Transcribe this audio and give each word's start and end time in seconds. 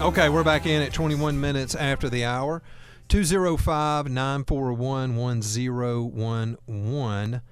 Okay, 0.00 0.28
we're 0.30 0.42
back 0.42 0.64
in 0.64 0.80
at 0.80 0.94
21 0.94 1.38
minutes 1.38 1.74
after 1.74 2.08
the 2.08 2.24
hour. 2.24 2.62
205 3.08 4.08
941 4.08 5.14
1011, 5.14 7.42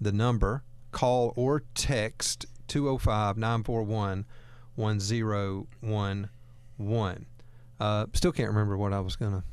the 0.00 0.10
number. 0.10 0.64
Call 0.90 1.32
or 1.36 1.62
text 1.74 2.46
205 2.66 3.36
941 3.36 4.26
1011. 4.74 7.26
Uh, 7.78 8.06
still 8.12 8.32
can't 8.32 8.48
remember 8.48 8.76
what 8.76 8.92
I 8.92 8.98
was 8.98 9.14
going 9.14 9.34
to 9.34 9.44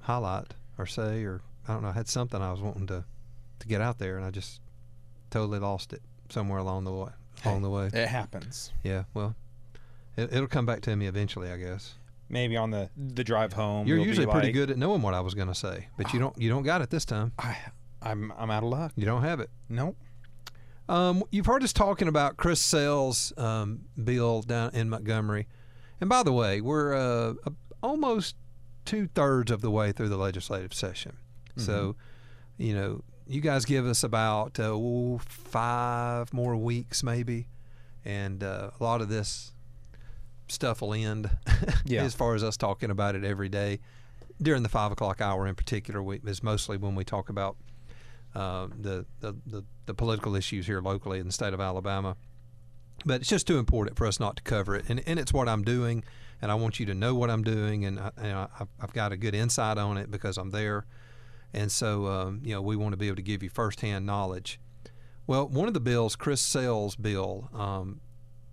highlight 0.00 0.54
or 0.78 0.86
say, 0.86 1.24
or 1.24 1.42
I 1.68 1.74
don't 1.74 1.82
know. 1.82 1.90
I 1.90 1.92
had 1.92 2.08
something 2.08 2.40
I 2.40 2.50
was 2.50 2.62
wanting 2.62 2.86
to, 2.86 3.04
to 3.58 3.68
get 3.68 3.82
out 3.82 3.98
there, 3.98 4.16
and 4.16 4.24
I 4.24 4.30
just 4.30 4.62
totally 5.28 5.58
lost 5.58 5.92
it 5.92 6.00
somewhere 6.30 6.60
along 6.60 6.84
the 6.84 6.92
way. 6.92 7.10
Along 7.44 7.60
the 7.60 7.68
way. 7.68 7.90
It 7.92 8.08
happens. 8.08 8.72
Yeah, 8.82 9.04
well, 9.12 9.36
it, 10.20 10.32
it'll 10.32 10.48
come 10.48 10.66
back 10.66 10.80
to 10.82 10.96
me 10.96 11.06
eventually, 11.06 11.50
I 11.50 11.56
guess. 11.56 11.94
Maybe 12.28 12.56
on 12.56 12.70
the 12.70 12.90
the 12.96 13.24
drive 13.24 13.52
home. 13.52 13.86
You're 13.86 13.98
usually 13.98 14.26
pretty 14.26 14.48
like, 14.48 14.54
good 14.54 14.70
at 14.70 14.78
knowing 14.78 15.02
what 15.02 15.14
I 15.14 15.20
was 15.20 15.34
going 15.34 15.48
to 15.48 15.54
say, 15.54 15.88
but 15.96 16.12
you 16.12 16.20
don't. 16.20 16.36
You 16.38 16.48
don't 16.48 16.62
got 16.62 16.80
it 16.80 16.90
this 16.90 17.04
time. 17.04 17.32
I, 17.38 17.56
I'm 18.00 18.32
I'm 18.38 18.50
out 18.50 18.62
of 18.62 18.68
luck. 18.68 18.92
You 18.96 19.04
don't 19.04 19.22
have 19.22 19.40
it. 19.40 19.50
Nope. 19.68 19.96
Um, 20.88 21.24
you've 21.30 21.46
heard 21.46 21.62
us 21.62 21.72
talking 21.72 22.08
about 22.08 22.36
Chris 22.36 22.60
Sells' 22.60 23.32
um, 23.36 23.82
bill 24.02 24.42
down 24.42 24.74
in 24.74 24.88
Montgomery, 24.90 25.48
and 26.00 26.08
by 26.08 26.22
the 26.22 26.32
way, 26.32 26.60
we're 26.60 26.94
uh, 26.94 27.34
almost 27.82 28.36
two 28.84 29.08
thirds 29.14 29.50
of 29.50 29.60
the 29.60 29.70
way 29.70 29.92
through 29.92 30.08
the 30.08 30.16
legislative 30.16 30.74
session. 30.74 31.16
So, 31.56 31.94
you 32.56 32.74
know, 32.74 33.04
you 33.26 33.42
guys 33.42 33.66
give 33.66 33.86
us 33.86 34.02
about 34.02 34.58
uh, 34.58 35.18
five 35.20 36.32
more 36.32 36.56
weeks, 36.56 37.02
maybe, 37.02 37.48
and 38.04 38.42
uh, 38.42 38.70
a 38.78 38.82
lot 38.82 39.02
of 39.02 39.08
this 39.10 39.52
stuff 40.50 40.80
will 40.80 40.94
end. 40.94 41.30
Yeah. 41.84 42.02
as 42.04 42.14
far 42.14 42.34
as 42.34 42.44
us 42.44 42.56
talking 42.56 42.90
about 42.90 43.16
it 43.16 43.24
every 43.24 43.48
day 43.48 43.80
during 44.42 44.62
the 44.62 44.68
five 44.68 44.92
o'clock 44.92 45.20
hour 45.20 45.46
in 45.46 45.54
particular, 45.54 46.02
we, 46.02 46.20
is 46.24 46.42
mostly 46.42 46.76
when 46.76 46.94
we 46.94 47.04
talk 47.04 47.28
about 47.28 47.56
uh, 48.34 48.68
the, 48.78 49.06
the, 49.20 49.34
the 49.46 49.64
the 49.86 49.94
political 49.94 50.36
issues 50.36 50.66
here 50.66 50.80
locally 50.80 51.18
in 51.18 51.26
the 51.26 51.32
state 51.32 51.52
of 51.52 51.60
Alabama. 51.60 52.16
But 53.04 53.22
it's 53.22 53.30
just 53.30 53.46
too 53.46 53.58
important 53.58 53.96
for 53.96 54.06
us 54.06 54.20
not 54.20 54.36
to 54.36 54.42
cover 54.42 54.76
it, 54.76 54.88
and, 54.88 55.02
and 55.06 55.18
it's 55.18 55.32
what 55.32 55.48
I'm 55.48 55.62
doing, 55.62 56.04
and 56.40 56.52
I 56.52 56.54
want 56.54 56.78
you 56.78 56.86
to 56.86 56.94
know 56.94 57.14
what 57.14 57.30
I'm 57.30 57.42
doing, 57.42 57.84
and, 57.86 57.98
I, 57.98 58.10
and 58.18 58.32
I, 58.32 58.48
I've 58.80 58.92
got 58.92 59.12
a 59.12 59.16
good 59.16 59.34
insight 59.34 59.78
on 59.78 59.96
it 59.96 60.10
because 60.10 60.36
I'm 60.36 60.50
there, 60.50 60.86
and 61.52 61.72
so 61.72 62.06
um, 62.06 62.40
you 62.44 62.54
know 62.54 62.62
we 62.62 62.76
want 62.76 62.92
to 62.92 62.96
be 62.96 63.06
able 63.06 63.16
to 63.16 63.22
give 63.22 63.42
you 63.42 63.48
firsthand 63.48 64.06
knowledge. 64.06 64.60
Well, 65.26 65.48
one 65.48 65.68
of 65.68 65.74
the 65.74 65.80
bills, 65.80 66.16
Chris 66.16 66.40
Sells' 66.40 66.96
bill, 66.96 67.48
um, 67.54 68.00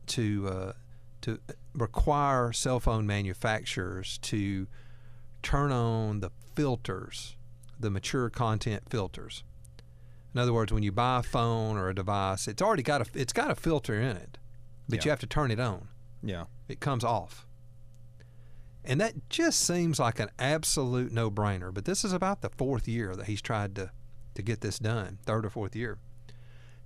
to 0.08 0.48
uh, 0.48 0.72
to 1.22 1.40
require 1.74 2.52
cell 2.54 2.80
phone 2.80 3.06
manufacturers 3.06 4.18
to 4.20 4.68
turn 5.44 5.72
on 5.72 6.20
the 6.20 6.32
filters, 6.56 7.36
the 7.80 7.90
mature 7.90 8.30
content 8.30 8.84
filters. 8.90 9.44
In 10.34 10.42
other 10.42 10.54
words, 10.54 10.72
when 10.72 10.84
you 10.84 10.92
buy 10.92 11.20
a 11.20 11.24
phone 11.24 11.78
or 11.78 11.90
a 11.90 11.96
device, 11.96 12.48
it's 12.48 12.62
already 12.62 12.84
got 12.84 13.02
a 13.02 13.06
it's 13.20 13.34
got 13.34 13.50
a 13.50 13.56
filter 13.56 14.00
in 14.00 14.18
it, 14.18 14.38
but 14.88 15.04
you 15.04 15.10
have 15.10 15.20
to 15.22 15.28
turn 15.28 15.52
it 15.52 15.60
on. 15.60 15.88
Yeah. 16.22 16.46
It 16.68 16.80
comes 16.80 17.04
off. 17.04 17.48
And 18.84 19.02
that 19.02 19.30
just 19.30 19.60
seems 19.60 20.00
like 20.00 20.20
an 20.20 20.30
absolute 20.40 21.12
no-brainer. 21.12 21.74
But 21.74 21.86
this 21.86 22.06
is 22.06 22.14
about 22.14 22.42
the 22.42 22.50
fourth 22.50 22.88
year 22.88 23.16
that 23.16 23.26
he's 23.26 23.42
tried 23.42 23.76
to 23.76 23.92
to 24.36 24.42
get 24.44 24.62
this 24.62 24.78
done, 24.78 25.18
third 25.26 25.46
or 25.46 25.50
fourth 25.50 25.76
year, 25.76 25.98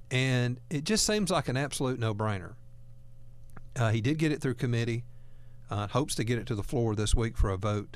and 0.10 0.60
it 0.70 0.86
just 0.86 1.06
seems 1.06 1.30
like 1.30 1.50
an 1.50 1.58
absolute 1.58 2.00
no-brainer. 2.00 2.54
Uh, 3.76 3.92
he 3.92 4.02
did 4.02 4.18
get 4.18 4.32
it 4.32 4.42
through 4.42 4.56
committee. 4.56 5.04
Uh, 5.70 5.88
hopes 5.88 6.16
to 6.16 6.24
get 6.26 6.38
it 6.38 6.46
to 6.48 6.56
the 6.56 6.64
floor 6.64 6.96
this 6.96 7.16
week 7.16 7.38
for 7.38 7.50
a 7.50 7.58
vote 7.58 7.96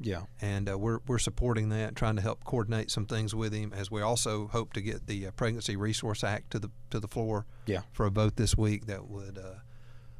Yeah. 0.00 0.22
and 0.40 0.68
uh, 0.68 0.76
we're 0.76 0.98
we're 1.06 1.20
supporting 1.20 1.68
that, 1.68 1.94
trying 1.94 2.16
to 2.16 2.22
help 2.22 2.42
coordinate 2.42 2.90
some 2.90 3.06
things 3.06 3.32
with 3.32 3.52
him. 3.52 3.72
As 3.72 3.90
we 3.92 4.00
also 4.02 4.48
hope 4.48 4.72
to 4.72 4.80
get 4.80 5.06
the 5.06 5.28
uh, 5.28 5.30
Pregnancy 5.30 5.76
Resource 5.76 6.24
Act 6.24 6.50
to 6.50 6.58
the 6.58 6.70
to 6.90 6.98
the 6.98 7.06
floor 7.06 7.46
Yeah. 7.66 7.82
for 7.92 8.06
a 8.06 8.10
vote 8.10 8.34
this 8.36 8.56
week 8.56 8.86
that 8.86 9.06
would 9.08 9.38
uh, 9.38 9.60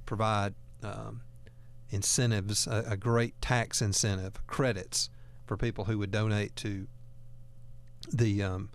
provide 0.06 0.54
um, 0.84 1.22
incentives, 1.90 2.69
a, 2.69 2.84
a 2.90 2.96
great 2.96 3.40
tax 3.40 3.82
incentive, 3.82 4.34
credits 4.46 5.10
for 5.46 5.56
people 5.56 5.84
who 5.86 5.98
would 5.98 6.12
donate 6.12 6.54
to 6.56 6.86
the 8.12 8.42
um, 8.44 8.70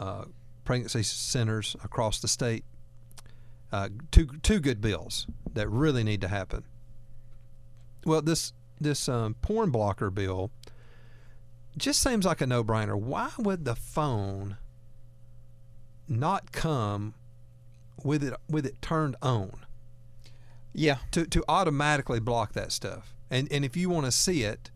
uh, 0.00 0.24
pregnancy 0.64 1.02
centers 1.04 1.76
across 1.84 2.18
the 2.20 2.28
state. 2.28 2.64
Uh, 3.72 3.88
two 4.10 4.26
two 4.42 4.60
good 4.60 4.80
bills 4.82 5.26
that 5.54 5.68
really 5.68 6.04
need 6.04 6.20
to 6.20 6.28
happen. 6.28 6.64
Well, 8.04 8.20
this 8.22 8.52
this 8.80 9.08
um, 9.08 9.34
porn 9.40 9.70
blocker 9.70 10.10
bill 10.10 10.50
just 11.78 12.02
seems 12.02 12.26
like 12.26 12.40
a 12.42 12.46
no 12.46 12.62
brainer. 12.62 13.00
Why 13.00 13.30
would 13.38 13.64
the 13.64 13.74
phone 13.74 14.58
not 16.08 16.52
come 16.52 17.14
with 18.04 18.22
it 18.22 18.34
with 18.48 18.66
it 18.66 18.80
turned 18.82 19.16
on 19.22 19.64
Yeah. 20.74 20.98
to 21.12 21.24
to 21.26 21.44
automatically 21.48 22.20
block 22.20 22.52
that 22.52 22.72
stuff? 22.72 23.14
And 23.30 23.50
and 23.50 23.64
if 23.64 23.76
you 23.76 23.88
want 23.88 24.04
to 24.06 24.12
see 24.12 24.42
it, 24.42 24.70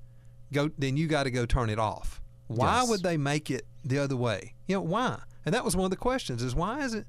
go 0.53 0.71
then 0.79 0.97
you 0.97 1.07
got 1.07 1.25
to 1.25 1.31
go 1.31 1.45
turn 1.45 1.69
it 1.69 1.79
off. 1.79 2.23
Why 2.47 2.81
Yes. 2.81 2.89
would 2.89 3.03
they 3.03 3.17
make 3.17 3.51
it 3.51 3.67
the 3.85 3.99
other 3.99 4.17
way? 4.17 4.55
You 4.67 4.77
know 4.77 4.83
why? 4.83 5.21
And 5.45 5.55
that 5.55 5.65
was 5.65 5.77
one 5.77 5.85
of 5.85 5.91
the 5.91 5.97
questions: 5.97 6.43
is 6.43 6.55
why 6.55 6.81
is 6.83 6.95
it? 6.95 7.07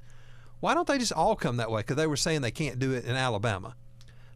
Why 0.60 0.74
don't 0.74 0.88
they 0.88 0.98
just 0.98 1.12
all 1.12 1.36
come 1.36 1.58
that 1.58 1.70
way? 1.70 1.82
Because 1.82 1.96
they 1.98 2.08
were 2.08 2.16
saying 2.18 2.42
they 2.42 2.52
can't 2.52 2.80
do 2.80 2.94
it 2.94 3.06
in 3.06 3.16
Alabama, 3.16 3.76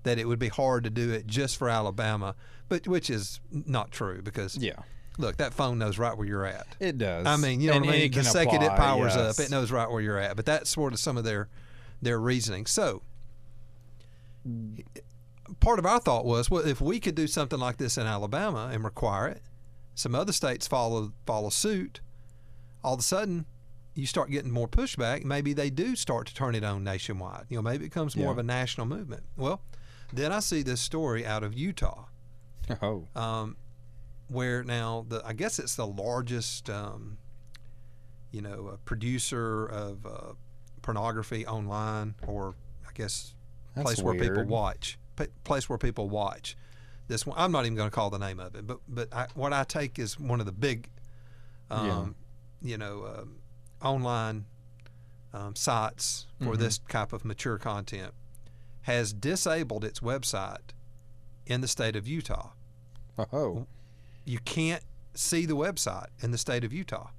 that 0.04 0.18
it 0.20 0.28
would 0.28 0.40
be 0.40 0.50
hard 0.50 0.84
to 0.84 0.90
do 0.90 1.12
it 1.12 1.26
just 1.28 1.58
for 1.58 1.70
Alabama, 1.70 2.36
but 2.70 2.88
which 2.88 3.10
is 3.10 3.40
not 3.52 3.92
true 3.92 4.22
because 4.22 4.56
Yeah. 4.58 4.80
look, 5.18 5.38
that 5.38 5.54
phone 5.54 5.78
knows 5.78 5.98
right 5.98 6.16
where 6.18 6.28
you're 6.28 6.46
at. 6.46 6.68
It 6.80 6.98
does. 6.98 7.26
I 7.26 7.38
mean, 7.38 7.60
you 7.62 7.68
know 7.70 7.74
And 7.78 7.86
what 7.86 7.96
I 7.96 8.00
mean. 8.00 8.12
The 8.12 8.24
second 8.24 8.62
it 8.64 8.70
powers 8.76 9.16
yes. 9.16 9.40
up, 9.40 9.46
it 9.46 9.52
knows 9.52 9.72
right 9.72 9.90
where 9.90 10.02
you're 10.02 10.18
at. 10.20 10.36
But 10.36 10.46
that's 10.46 10.70
sort 10.70 10.94
of 10.94 11.00
some 11.00 11.18
of 11.18 11.24
their 11.24 11.50
their 12.02 12.20
reasoning. 12.20 12.66
So 12.66 13.04
part 15.60 15.80
of 15.80 15.86
our 15.86 16.00
thought 16.00 16.26
was, 16.26 16.50
well, 16.50 16.66
if 16.66 16.82
we 16.82 17.00
could 17.00 17.16
do 17.16 17.28
something 17.28 17.60
like 17.60 17.78
this 17.78 17.98
in 17.98 18.08
Alabama 18.08 18.70
and 18.72 18.84
require 18.84 19.28
it, 19.28 19.42
some 19.96 20.16
other 20.16 20.32
states 20.34 20.68
follow 20.68 21.12
follow 21.26 21.50
suit. 21.50 22.00
All 22.84 22.96
of 22.96 23.00
a 23.00 23.04
sudden, 23.04 23.46
you 23.94 24.06
start 24.06 24.30
getting 24.32 24.52
more 24.52 24.68
pushback. 24.68 25.24
Maybe 25.26 25.54
they 25.54 25.70
do 25.70 25.96
start 25.96 26.28
to 26.28 26.34
turn 26.34 26.56
it 26.56 26.64
on 26.64 26.84
nationwide. 26.84 27.46
You 27.50 27.58
know, 27.58 27.62
maybe 27.62 27.86
it 27.86 27.90
becomes 27.90 28.16
more 28.16 28.28
Yeah. 28.28 28.32
of 28.32 28.38
a 28.38 28.44
national 28.44 28.88
movement. 28.88 29.24
Well, 29.36 29.62
then 30.14 30.32
I 30.32 30.40
see 30.40 30.62
this 30.64 30.80
story 30.82 31.26
out 31.26 31.44
of 31.44 31.54
Utah 31.54 32.06
Oh. 32.82 33.08
um, 33.16 33.58
where 34.28 34.64
now 34.64 35.06
the 35.10 35.22
I 35.26 35.34
guess 35.34 35.60
it's 35.60 35.76
the 35.76 35.86
largest 35.88 36.70
um, 36.70 37.18
you 38.32 38.42
know 38.42 38.70
uh, 38.74 38.78
producer 38.86 39.66
of 39.66 40.06
uh, 40.06 40.34
pornography 40.82 41.46
online, 41.46 42.16
or 42.28 42.56
I 42.88 42.92
guess 42.94 43.34
That's 43.76 43.86
place 43.86 44.02
where 44.02 44.16
people 44.18 44.46
watch, 44.46 44.98
pa- 45.18 45.26
place 45.44 45.68
where 45.68 45.78
people 45.78 46.08
watch. 46.10 46.56
This 47.08 47.26
one, 47.26 47.36
I'm 47.38 47.52
not 47.52 47.66
even 47.66 47.76
going 47.76 47.90
to 47.90 47.94
call 47.94 48.10
the 48.10 48.20
name 48.20 48.40
of 48.40 48.56
it, 48.56 48.66
but 48.66 48.80
but 48.88 49.14
I, 49.14 49.28
what 49.34 49.52
I 49.52 49.66
take 49.66 50.00
is 50.00 50.18
one 50.18 50.40
of 50.40 50.46
the 50.46 50.54
big, 50.54 50.90
um, 51.70 52.16
you 52.62 52.78
know, 52.78 53.06
um, 53.06 53.36
online 53.82 54.46
um, 55.34 55.56
sites 55.56 56.28
for 56.42 56.56
Mhm. 56.56 56.58
this 56.60 56.78
type 56.90 57.14
of 57.14 57.24
mature 57.24 57.58
content 57.58 58.14
has 58.82 59.14
disabled 59.14 59.84
its 59.86 60.00
website 60.02 60.72
in 61.46 61.62
the 61.62 61.68
state 61.68 61.96
of 61.96 62.08
Utah 62.08 62.50
Oh. 63.32 63.66
you 64.26 64.40
can't 64.40 64.84
see 65.14 65.46
the 65.46 65.56
website 65.56 66.08
in 66.20 66.32
the 66.32 66.38
state 66.38 66.64
of 66.64 66.72
Utah. 66.74 67.10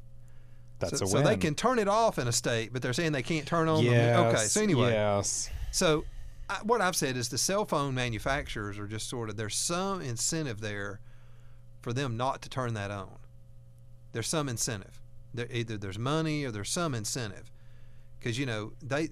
That's 0.78 0.98
so, 0.98 1.04
a 1.04 1.08
so 1.08 1.22
they 1.22 1.36
can 1.36 1.54
turn 1.54 1.78
it 1.78 1.86
off 1.88 2.18
in 2.18 2.26
a 2.26 2.32
state, 2.32 2.72
but 2.72 2.82
they're 2.82 2.92
saying 2.92 3.12
they 3.12 3.22
can't 3.22 3.46
turn 3.46 3.68
on. 3.68 3.84
Yes. 3.84 4.16
The, 4.16 4.26
okay, 4.38 4.46
so 4.48 4.60
anyway, 4.62 4.92
Yes. 4.92 5.48
so 5.70 6.04
I, 6.48 6.56
what 6.64 6.80
I've 6.80 6.96
said 6.96 7.16
is 7.16 7.28
the 7.28 7.38
cell 7.38 7.64
phone 7.64 7.94
manufacturers 7.94 8.78
are 8.78 8.86
just 8.88 9.08
sort 9.08 9.28
of 9.30 9.36
there's 9.36 9.54
some 9.56 10.00
incentive 10.00 10.60
there 10.60 11.00
for 11.80 11.92
them 11.92 12.16
not 12.16 12.42
to 12.42 12.48
turn 12.48 12.74
that 12.74 12.90
on. 12.90 13.18
There's 14.12 14.28
some 14.28 14.48
incentive. 14.48 15.00
There, 15.34 15.48
either 15.50 15.78
there's 15.78 15.98
money 15.98 16.44
or 16.44 16.50
there's 16.50 16.70
some 16.70 16.94
incentive, 16.94 17.50
because 18.18 18.38
you 18.38 18.46
know 18.46 18.72
they, 18.82 19.10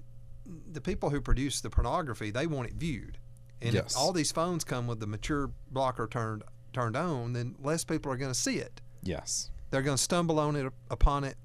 the 0.71 0.81
people 0.81 1.09
who 1.09 1.19
produce 1.21 1.61
the 1.61 1.69
pornography, 1.69 2.29
they 2.31 2.45
want 2.47 2.67
it 2.69 2.75
viewed, 2.75 3.17
and 3.61 3.73
Yes. 3.73 3.91
if 3.91 3.97
all 3.97 4.11
these 4.13 4.31
phones 4.31 4.63
come 4.63 4.87
with 4.87 4.99
the 4.99 5.07
mature 5.07 5.51
blocker 5.71 6.07
turned 6.07 6.43
turned 6.73 6.95
on, 6.95 7.33
then 7.33 7.55
less 7.59 7.83
people 7.83 8.11
are 8.11 8.17
going 8.17 8.31
to 8.31 8.39
see 8.39 8.57
it. 8.57 8.79
Yes. 9.03 9.49
They're 9.71 9.81
going 9.81 9.97
to 9.97 10.01
stumble 10.03 10.39
on 10.39 10.55
it 10.55 10.71
upon 10.89 11.23
it 11.25 11.35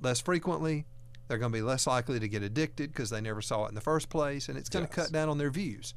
less 0.00 0.20
frequently. 0.20 0.86
They're 1.26 1.38
going 1.38 1.52
to 1.52 1.56
be 1.58 1.62
less 1.62 1.86
likely 1.86 2.20
to 2.20 2.28
get 2.28 2.42
addicted 2.42 2.92
because 2.92 3.10
they 3.10 3.20
never 3.20 3.42
saw 3.42 3.64
it 3.66 3.70
in 3.70 3.74
the 3.74 3.80
first 3.80 4.08
place, 4.08 4.48
and 4.48 4.56
it's 4.56 4.68
going 4.68 4.86
to 4.86 4.90
Yes. 4.90 5.06
cut 5.06 5.12
down 5.12 5.28
on 5.28 5.38
their 5.38 5.50
views. 5.50 5.94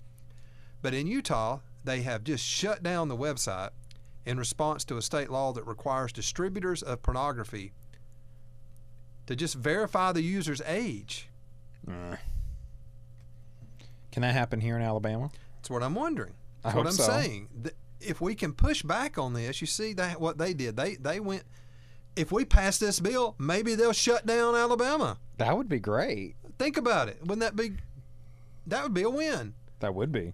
But 0.82 0.94
in 0.94 1.08
Utah, 1.08 1.60
they 1.84 2.02
have 2.02 2.24
just 2.24 2.44
shut 2.44 2.82
down 2.84 3.08
the 3.10 3.16
website 3.18 3.70
in 4.26 4.38
response 4.38 4.84
to 4.86 4.98
a 4.98 5.02
state 5.02 5.30
law 5.30 5.54
that 5.54 5.66
requires 5.68 6.12
distributors 6.12 6.82
of 6.84 7.02
pornography 7.04 7.74
to 9.27 9.35
just 9.35 9.56
verify 9.56 10.12
the 10.12 10.21
user's 10.21 10.62
age. 10.65 11.29
Uh. 11.88 12.18
Can 14.12 14.21
that 14.23 14.33
happen 14.33 14.59
here 14.59 14.75
in 14.75 14.81
Alabama? 14.81 15.29
That's 15.56 15.69
what 15.69 15.83
I'm 15.83 15.95
wondering. 15.95 16.33
I 16.63 16.69
That's 16.71 16.75
what 16.75 16.81
hope 16.81 16.91
I'm 16.91 16.97
so. 16.97 17.03
saying. 17.03 17.47
If 18.00 18.19
we 18.19 18.35
can 18.35 18.53
push 18.53 18.83
back 18.83 19.18
on 19.18 19.33
this, 19.33 19.62
you 19.62 19.68
see 19.68 19.94
that 19.94 20.19
what 20.19 20.38
they 20.38 20.53
did. 20.53 20.75
They 20.75 20.95
they 20.95 21.19
went. 21.19 21.44
If 22.15 22.31
we 22.31 22.44
pass 22.44 22.77
this 22.77 23.00
bill, 23.00 23.35
maybe 23.38 23.73
they'll 23.75 23.94
shut 23.94 24.25
down 24.25 24.56
Alabama. 24.56 25.18
That 25.38 25.56
would 25.56 25.69
be 25.69 25.79
great. 25.79 26.35
Think 26.59 26.75
about 26.77 27.07
it. 27.07 27.19
Wouldn't 27.21 27.39
that 27.39 27.56
be? 27.56 27.77
That 28.68 28.83
would 28.83 28.94
be 28.94 29.03
a 29.03 29.09
win. 29.09 29.53
That 29.79 29.95
would 29.95 30.12
be. 30.12 30.33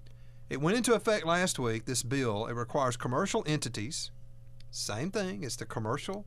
It 0.49 0.61
went 0.61 0.77
into 0.77 0.93
effect 0.93 1.25
last 1.25 1.59
week. 1.59 1.85
This 1.85 2.03
bill 2.03 2.47
it 2.47 2.53
requires 2.53 2.97
commercial 2.97 3.43
entities, 3.45 4.11
same 4.71 5.11
thing. 5.11 5.43
It's 5.43 5.55
the 5.57 5.65
commercial 5.65 6.25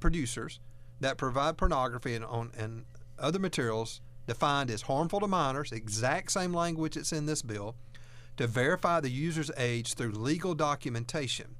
producers 0.00 0.58
that 1.04 1.18
provide 1.18 1.58
pornography 1.58 2.14
and 2.14 2.24
on 2.24 2.50
and 2.56 2.86
other 3.18 3.38
materials 3.38 4.00
defined 4.26 4.70
as 4.70 4.82
harmful 4.82 5.20
to 5.20 5.28
minors. 5.28 5.70
Exact 5.70 6.32
same 6.32 6.54
language 6.54 6.94
that's 6.94 7.12
in 7.12 7.26
this 7.26 7.42
bill 7.42 7.76
to 8.38 8.46
verify 8.46 9.00
the 9.00 9.10
user's 9.10 9.50
age 9.58 9.94
through 9.94 10.12
legal 10.12 10.54
documentation. 10.54 11.56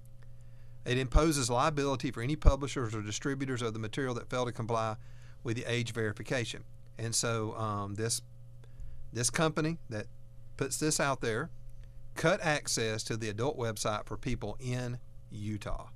It 0.87 0.97
imposes 0.97 1.51
liability 1.51 2.11
for 2.11 2.23
any 2.23 2.37
publishers 2.37 2.95
or 2.95 3.03
distributors 3.03 3.61
of 3.61 3.75
the 3.75 3.79
material 3.79 4.15
that 4.15 4.31
fail 4.31 4.47
to 4.47 4.53
comply 4.53 4.97
with 5.43 5.57
the 5.57 5.65
age 5.67 5.93
verification. 5.93 6.65
And 6.99 7.15
so 7.15 7.55
um, 7.57 7.95
this 7.95 8.23
this 9.13 9.29
company 9.29 9.79
that 9.91 10.07
puts 10.57 10.79
this 10.79 10.99
out 10.99 11.21
there 11.21 11.51
cut 12.15 12.41
access 12.43 13.03
to 13.05 13.17
the 13.17 13.29
adult 13.29 13.59
website 13.59 14.07
for 14.07 14.17
people 14.17 14.57
in 14.59 14.99
Utah. 15.31 15.89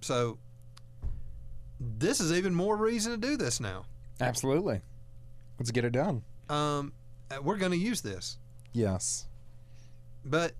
So 0.00 0.38
this 1.98 2.20
is 2.20 2.32
even 2.32 2.54
more 2.54 2.76
reason 2.76 3.12
to 3.12 3.18
do 3.18 3.36
this 3.36 3.60
now. 3.60 3.84
Absolutely. 4.20 4.80
Let's 5.58 5.70
get 5.70 5.84
it 5.84 5.92
done. 5.92 6.22
Um, 6.48 6.92
uh, 7.30 7.40
we're 7.42 7.56
going 7.56 7.72
to 7.72 7.78
use 7.78 8.00
this, 8.00 8.38
Yes. 8.72 9.26
but 10.24 10.52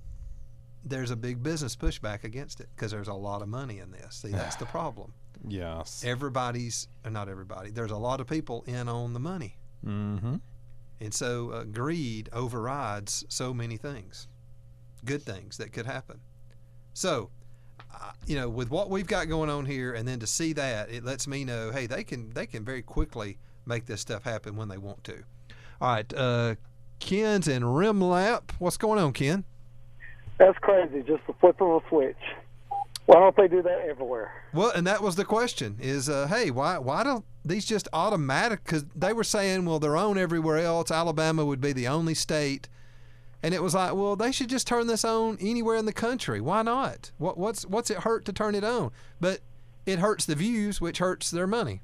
there's 0.84 1.10
a 1.10 1.16
big 1.16 1.42
business 1.42 1.76
pushback 1.76 2.24
against 2.24 2.60
it 2.60 2.68
because 2.74 2.90
there's 2.90 3.08
a 3.08 3.14
lot 3.14 3.42
of 3.42 3.48
money 3.48 3.78
in 3.78 3.90
this. 3.92 4.16
See, 4.16 4.30
that's 4.30 4.56
the 4.56 4.66
problem. 4.78 5.12
Yes. 5.46 6.04
Everybody's, 6.06 6.88
not 7.08 7.28
everybody, 7.28 7.70
there's 7.70 7.90
a 7.90 7.96
lot 7.96 8.20
of 8.20 8.26
people 8.26 8.64
in 8.66 8.88
on 8.88 9.12
the 9.12 9.20
money. 9.20 9.56
Mm-hmm. 9.86 10.36
And 11.00 11.12
so 11.14 11.50
uh, 11.50 11.64
greed 11.64 12.28
overrides 12.32 13.24
so 13.28 13.52
many 13.52 13.76
things, 13.76 14.28
good 15.04 15.22
things 15.22 15.56
that 15.58 15.72
could 15.72 15.86
happen. 15.86 16.20
So, 16.94 17.30
you 18.26 18.36
know, 18.36 18.48
with 18.48 18.70
what 18.70 18.90
we've 18.90 19.06
got 19.06 19.28
going 19.28 19.50
on 19.50 19.66
here, 19.66 19.94
and 19.94 20.06
then 20.06 20.18
to 20.20 20.26
see 20.26 20.52
that, 20.54 20.90
it 20.90 21.04
lets 21.04 21.26
me 21.26 21.44
know, 21.44 21.70
hey, 21.70 21.86
they 21.86 22.04
can 22.04 22.30
they 22.30 22.46
can 22.46 22.64
very 22.64 22.82
quickly 22.82 23.38
make 23.66 23.86
this 23.86 24.00
stuff 24.00 24.22
happen 24.24 24.56
when 24.56 24.68
they 24.68 24.78
want 24.78 25.02
to. 25.04 25.22
All 25.80 25.94
right, 25.94 26.14
uh, 26.14 26.54
Ken's 27.00 27.48
in 27.48 27.62
Remlap. 27.62 28.52
What's 28.58 28.76
going 28.76 28.98
on, 28.98 29.12
Ken? 29.12 29.44
That's 30.38 30.58
crazy. 30.58 31.02
Just 31.02 31.26
the 31.26 31.34
flip 31.34 31.60
of 31.60 31.82
a 31.82 31.88
switch. 31.88 32.16
Why 33.06 33.18
don't 33.18 33.36
they 33.36 33.48
do 33.48 33.62
that 33.62 33.80
everywhere? 33.88 34.32
Well, 34.54 34.70
and 34.70 34.86
that 34.86 35.02
was 35.02 35.16
the 35.16 35.24
question: 35.24 35.78
is 35.80 36.08
uh, 36.08 36.28
hey, 36.28 36.50
why 36.50 36.78
why 36.78 37.02
don't 37.02 37.24
these 37.44 37.64
just 37.64 37.88
automatic? 37.92 38.62
Because 38.64 38.84
they 38.94 39.12
were 39.12 39.24
saying, 39.24 39.64
well, 39.64 39.78
they're 39.78 39.96
on 39.96 40.16
everywhere 40.16 40.58
else. 40.58 40.90
Alabama 40.90 41.44
would 41.44 41.60
be 41.60 41.72
the 41.72 41.88
only 41.88 42.14
state, 42.14 42.68
and 43.42 43.54
it 43.54 43.62
was 43.62 43.74
like, 43.74 43.94
well, 43.94 44.16
they 44.16 44.30
should 44.32 44.48
just 44.48 44.66
turn 44.66 44.86
this 44.86 45.04
on 45.04 45.36
anywhere 45.40 45.76
in 45.76 45.84
the 45.84 45.92
country. 45.92 46.40
Why 46.40 46.62
not? 46.62 47.10
What 47.18 47.36
what's 47.38 47.66
what's 47.66 47.90
it 47.90 47.98
hurt 47.98 48.24
to 48.26 48.32
turn 48.32 48.54
it 48.54 48.64
on? 48.64 48.90
But 49.20 49.40
it 49.84 49.98
hurts 49.98 50.24
the 50.24 50.34
views, 50.34 50.80
which 50.80 50.98
hurts 50.98 51.30
their 51.30 51.46
money. 51.46 51.80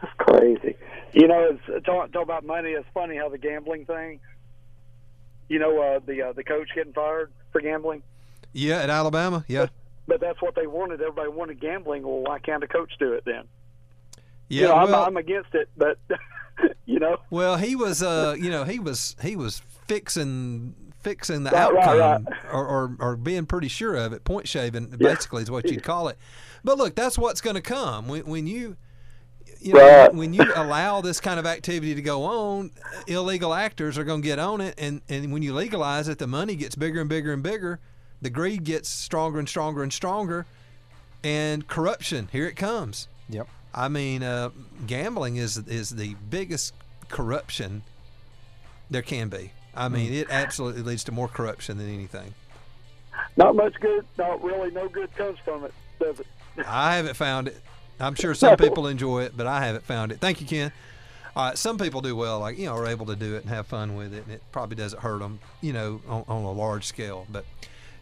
That's 0.00 0.14
crazy. 0.18 0.76
You 1.12 1.28
know, 1.28 1.58
it's 1.66 1.84
talk, 1.84 2.10
talk 2.12 2.22
about 2.22 2.44
money. 2.44 2.70
It's 2.70 2.88
funny 2.94 3.16
how 3.16 3.28
the 3.28 3.38
gambling 3.38 3.84
thing. 3.84 4.20
You 5.48 5.58
know, 5.58 5.80
uh, 5.80 6.00
the 6.04 6.22
uh, 6.22 6.32
the 6.32 6.44
coach 6.44 6.68
getting 6.74 6.94
fired 6.94 7.30
for 7.52 7.60
gambling, 7.60 8.02
Yeah, 8.54 8.78
at 8.78 8.88
Alabama, 8.88 9.44
yeah, 9.48 9.66
but 10.08 10.20
that's 10.20 10.40
what 10.40 10.54
they 10.54 10.66
wanted. 10.66 11.02
Everybody 11.02 11.28
wanted 11.28 11.60
gambling. 11.60 12.04
Well, 12.04 12.20
why 12.20 12.38
can't 12.38 12.64
a 12.64 12.68
coach 12.68 12.92
do 12.98 13.12
it 13.12 13.24
then? 13.26 13.44
yeah. 14.48 14.62
you 14.62 14.68
know, 14.68 14.74
I'm, 14.74 14.94
I'm 14.94 15.16
against 15.18 15.54
it, 15.54 15.68
but 15.76 15.98
you 16.86 16.98
know, 16.98 17.18
Well, 17.30 17.56
he 17.56 17.76
was, 17.76 18.02
uh, 18.02 18.36
you 18.38 18.50
know, 18.50 18.64
he 18.64 18.78
was 18.78 19.16
he 19.22 19.36
was 19.36 19.60
fixing 19.86 20.74
fixing 21.00 21.42
the 21.42 21.50
Right, 21.50 21.72
right, 21.72 21.88
outcome 21.88 22.24
right. 22.26 22.44
Or, 22.52 22.66
or 22.66 22.96
or 23.00 23.16
being 23.16 23.46
pretty 23.46 23.68
sure 23.68 23.96
of 23.96 24.12
it. 24.12 24.24
Point 24.24 24.46
shaving, 24.48 24.86
basically, 24.98 25.42
is 25.42 25.50
what 25.50 25.70
you'd 25.70 25.82
call 25.82 26.08
it. 26.08 26.18
But 26.64 26.78
look, 26.78 26.94
that's 26.94 27.18
what's 27.18 27.40
going 27.40 27.56
to 27.56 27.62
come 27.62 28.08
when 28.08 28.24
when 28.26 28.46
you. 28.46 28.76
You 29.60 29.74
know, 29.74 29.80
Right. 29.86 30.12
when 30.14 30.34
you 30.34 30.42
allow 30.56 31.02
this 31.02 31.20
kind 31.20 31.38
of 31.38 31.46
activity 31.46 31.94
to 31.94 32.02
go 32.02 32.24
on, 32.24 32.72
illegal 33.06 33.54
actors 33.54 33.96
are 33.96 34.02
going 34.02 34.20
to 34.20 34.26
get 34.26 34.40
on 34.40 34.60
it, 34.60 34.74
and, 34.76 35.02
and 35.08 35.32
when 35.32 35.42
you 35.42 35.54
legalize 35.54 36.08
it, 36.08 36.18
the 36.18 36.26
money 36.26 36.56
gets 36.56 36.74
bigger 36.74 37.00
and 37.00 37.08
bigger 37.08 37.32
and 37.32 37.44
bigger, 37.44 37.78
the 38.20 38.28
greed 38.30 38.64
gets 38.64 38.88
stronger 38.88 39.38
and 39.38 39.48
stronger 39.48 39.84
and 39.84 39.92
stronger, 39.92 40.46
and 41.22 41.68
corruption 41.68 42.28
here 42.32 42.46
it 42.48 42.56
comes. 42.56 43.06
Yep. 43.28 43.46
I 43.74 43.88
mean, 43.88 44.22
uh, 44.22 44.50
gambling 44.86 45.36
is 45.36 45.56
is 45.56 45.90
the 45.90 46.14
biggest 46.28 46.74
corruption 47.08 47.82
there 48.90 49.02
can 49.02 49.28
be. 49.28 49.52
I 49.74 49.88
mean, 49.88 50.12
it 50.12 50.28
absolutely 50.30 50.82
leads 50.82 51.04
to 51.04 51.12
more 51.12 51.28
corruption 51.28 51.78
than 51.78 51.88
anything. 51.88 52.34
not 53.36 53.56
much 53.56 53.74
good. 53.80 54.04
Not 54.18 54.42
really. 54.42 54.70
No 54.70 54.88
good 54.88 55.14
comes 55.16 55.38
from 55.38 55.64
it, 55.64 55.72
does 55.98 56.20
it? 56.20 56.26
I 56.66 56.96
haven't 56.96 57.14
found 57.14 57.48
it. 57.48 57.60
I'm 57.98 58.14
sure 58.14 58.34
some 58.34 58.56
people 58.58 58.86
enjoy 58.86 59.22
it, 59.22 59.36
but 59.36 59.46
I 59.46 59.64
haven't 59.64 59.84
found 59.84 60.12
it. 60.12 60.20
Thank 60.20 60.40
you, 60.40 60.46
Ken. 60.46 60.72
All 61.34 61.46
right, 61.48 61.56
some 61.56 61.78
people 61.78 62.02
do 62.02 62.14
well, 62.14 62.40
like 62.40 62.58
you 62.58 62.66
know, 62.66 62.76
are 62.76 62.86
able 62.86 63.06
to 63.06 63.16
do 63.16 63.36
it 63.36 63.42
and 63.42 63.48
have 63.48 63.66
fun 63.66 63.96
with 63.96 64.12
it, 64.12 64.24
and 64.24 64.34
it 64.34 64.42
probably 64.52 64.76
doesn't 64.76 65.00
hurt 65.00 65.20
them, 65.20 65.38
you 65.62 65.72
know, 65.72 66.02
on, 66.06 66.24
on 66.28 66.44
a 66.44 66.52
large 66.52 66.84
scale. 66.84 67.26
But 67.30 67.46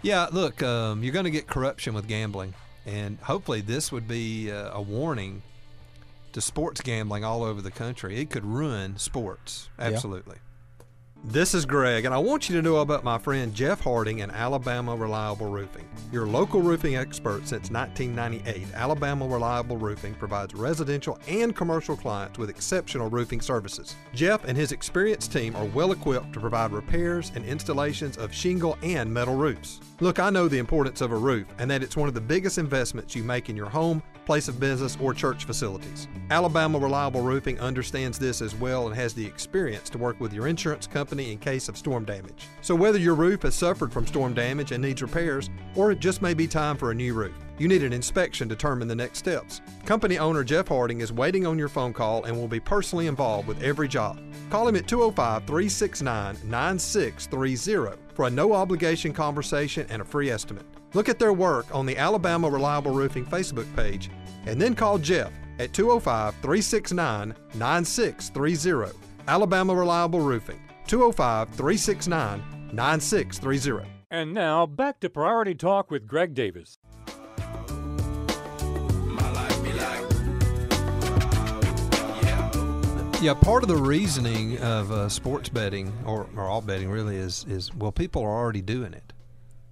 yeah, 0.02 0.26
look, 0.32 0.64
um, 0.64 1.04
you're 1.04 1.12
going 1.12 1.26
to 1.26 1.30
get 1.30 1.46
corruption 1.46 1.94
with 1.94 2.08
gambling, 2.08 2.54
and 2.84 3.18
hopefully, 3.20 3.60
this 3.60 3.92
would 3.92 4.08
be 4.08 4.50
uh, 4.50 4.70
a 4.72 4.82
warning 4.82 5.42
to 6.32 6.40
sports 6.40 6.80
gambling 6.80 7.24
all 7.24 7.42
over 7.42 7.60
the 7.60 7.70
country. 7.70 8.18
It 8.18 8.30
could 8.30 8.44
ruin 8.44 8.96
sports, 8.98 9.68
absolutely. 9.78 10.36
This 11.22 11.52
is 11.52 11.66
Greg, 11.66 12.06
and 12.06 12.14
I 12.14 12.18
want 12.18 12.48
you 12.48 12.56
to 12.56 12.62
know 12.62 12.76
about 12.76 13.04
my 13.04 13.18
friend 13.18 13.54
Jeff 13.54 13.80
Harding 13.80 14.22
and 14.22 14.32
Alabama 14.32 14.96
Reliable 14.96 15.50
Roofing. 15.50 15.86
Your 16.10 16.26
local 16.26 16.62
roofing 16.62 16.96
expert 16.96 17.46
since 17.46 17.70
1998, 17.70 18.68
Alabama 18.72 19.28
Reliable 19.28 19.76
Roofing 19.76 20.14
provides 20.14 20.54
residential 20.54 21.18
and 21.28 21.54
commercial 21.54 21.94
clients 21.94 22.38
with 22.38 22.48
exceptional 22.48 23.10
roofing 23.10 23.42
services. 23.42 23.96
Jeff 24.14 24.44
and 24.44 24.56
his 24.56 24.72
experienced 24.72 25.30
team 25.30 25.54
are 25.56 25.66
well 25.66 25.92
equipped 25.92 26.32
to 26.32 26.40
provide 26.40 26.72
repairs 26.72 27.32
and 27.34 27.44
installations 27.44 28.16
of 28.16 28.32
shingle 28.32 28.78
and 28.82 29.12
metal 29.12 29.36
roofs. 29.36 29.78
Look, 30.00 30.18
I 30.18 30.30
know 30.30 30.48
the 30.48 30.58
importance 30.58 31.02
of 31.02 31.12
a 31.12 31.16
roof 31.16 31.46
and 31.58 31.70
that 31.70 31.82
it's 31.82 31.98
one 31.98 32.08
of 32.08 32.14
the 32.14 32.20
biggest 32.22 32.56
investments 32.56 33.14
you 33.14 33.22
make 33.22 33.50
in 33.50 33.56
your 33.56 33.68
home, 33.68 34.02
place 34.30 34.46
of 34.46 34.60
business, 34.60 34.96
or 35.00 35.12
church 35.12 35.44
facilities. 35.44 36.06
Alabama 36.30 36.78
Reliable 36.78 37.20
Roofing 37.20 37.58
understands 37.58 38.16
this 38.16 38.40
as 38.40 38.54
well 38.54 38.86
and 38.86 38.94
has 38.94 39.12
the 39.12 39.26
experience 39.26 39.90
to 39.90 39.98
work 39.98 40.20
with 40.20 40.32
your 40.32 40.46
insurance 40.46 40.86
company 40.86 41.32
in 41.32 41.38
case 41.38 41.68
of 41.68 41.76
storm 41.76 42.04
damage. 42.04 42.46
So, 42.60 42.76
whether 42.76 42.96
your 42.96 43.16
roof 43.16 43.42
has 43.42 43.56
suffered 43.56 43.92
from 43.92 44.06
storm 44.06 44.32
damage 44.32 44.70
and 44.70 44.84
needs 44.84 45.02
repairs, 45.02 45.50
or 45.74 45.90
it 45.90 45.98
just 45.98 46.22
may 46.22 46.32
be 46.32 46.46
time 46.46 46.76
for 46.76 46.92
a 46.92 46.94
new 46.94 47.12
roof, 47.12 47.34
you 47.58 47.66
need 47.66 47.82
an 47.82 47.92
inspection 47.92 48.48
to 48.48 48.54
determine 48.54 48.86
the 48.86 48.94
next 48.94 49.18
steps. 49.18 49.62
Company 49.84 50.16
owner 50.16 50.44
Jeff 50.44 50.68
Harding 50.68 51.00
is 51.00 51.12
waiting 51.12 51.44
on 51.44 51.58
your 51.58 51.68
phone 51.68 51.92
call 51.92 52.22
and 52.22 52.36
will 52.36 52.46
be 52.46 52.60
personally 52.60 53.08
involved 53.08 53.48
with 53.48 53.60
every 53.64 53.88
job. 53.88 54.22
Call 54.48 54.68
him 54.68 54.76
at 54.76 54.86
205 54.86 55.44
369 55.44 56.36
9630 56.44 58.00
for 58.14 58.28
a 58.28 58.30
no 58.30 58.52
obligation 58.52 59.12
conversation 59.12 59.88
and 59.90 60.00
a 60.00 60.04
free 60.04 60.30
estimate. 60.30 60.66
Look 60.92 61.08
at 61.08 61.20
their 61.20 61.32
work 61.32 61.72
on 61.72 61.86
the 61.86 61.96
Alabama 61.96 62.50
Reliable 62.50 62.90
Roofing 62.90 63.24
Facebook 63.24 63.66
page 63.76 64.10
and 64.46 64.60
then 64.60 64.74
call 64.74 64.98
Jeff 64.98 65.32
at 65.58 65.72
205 65.72 66.34
369 66.36 67.34
9630. 67.54 68.98
Alabama 69.28 69.74
Reliable 69.74 70.20
Roofing, 70.20 70.60
205 70.86 71.48
369 71.50 72.70
9630. 72.72 73.88
And 74.10 74.34
now 74.34 74.66
back 74.66 74.98
to 75.00 75.10
Priority 75.10 75.54
Talk 75.54 75.90
with 75.90 76.06
Greg 76.06 76.34
Davis. 76.34 76.78
Yeah, 83.22 83.34
part 83.34 83.62
of 83.62 83.68
the 83.68 83.76
reasoning 83.76 84.58
of 84.60 84.90
uh, 84.90 85.06
sports 85.10 85.50
betting, 85.50 85.92
or, 86.06 86.26
or 86.34 86.44
all 86.44 86.62
betting 86.62 86.88
really, 86.88 87.16
is 87.16 87.44
is 87.50 87.72
well, 87.74 87.92
people 87.92 88.22
are 88.22 88.30
already 88.30 88.62
doing 88.62 88.94
it. 88.94 89.12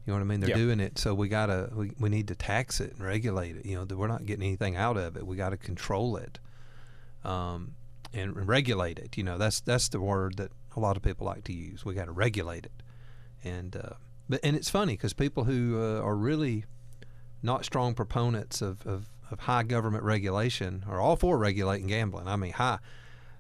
You 0.09 0.15
know 0.15 0.21
what 0.21 0.25
I 0.25 0.29
mean? 0.29 0.41
They're 0.41 0.49
Yep. 0.49 0.57
doing 0.59 0.81
it, 0.81 0.99
so 0.99 1.13
we 1.13 1.29
gotta 1.29 1.69
we, 1.75 1.93
we 2.01 2.09
need 2.09 2.29
to 2.29 2.35
tax 2.35 2.81
it 2.81 2.93
and 2.95 3.05
regulate 3.05 3.57
it. 3.57 3.67
You 3.67 3.75
know, 3.77 3.95
we're 3.95 4.07
not 4.07 4.25
getting 4.25 4.43
anything 4.43 4.75
out 4.75 4.97
of 4.97 5.19
it. 5.19 5.27
We 5.27 5.37
got 5.37 5.51
to 5.51 5.59
control 5.59 6.17
it, 6.17 6.39
um, 7.25 7.75
and 8.15 8.49
regulate 8.49 8.99
it. 8.99 9.19
You 9.19 9.25
know, 9.25 9.37
that's 9.37 9.61
that's 9.61 9.91
the 9.91 10.01
word 10.01 10.39
that 10.39 10.51
a 10.75 10.81
lot 10.81 10.97
of 10.97 11.03
people 11.03 11.27
like 11.27 11.45
to 11.45 11.53
use. 11.53 11.85
We 11.85 11.93
got 11.93 12.07
to 12.07 12.13
regulate 12.13 12.65
it, 12.65 12.83
and 13.45 13.77
uh, 13.77 13.97
but 14.31 14.41
and 14.43 14.57
it's 14.57 14.71
funny 14.71 14.95
because 14.95 15.13
people 15.13 15.45
who 15.45 15.79
uh, 15.79 16.01
are 16.01 16.17
really 16.17 16.65
not 17.43 17.67
strong 17.67 17.93
proponents 17.95 18.63
of, 18.63 18.87
of, 18.87 19.11
of 19.31 19.41
high 19.41 19.63
government 19.63 20.05
regulation 20.05 20.85
are 20.89 21.03
all 21.03 21.17
for 21.17 21.37
regulating 21.37 21.87
gambling. 21.87 22.29
I 22.29 22.37
mean, 22.37 22.53
high. 22.53 22.79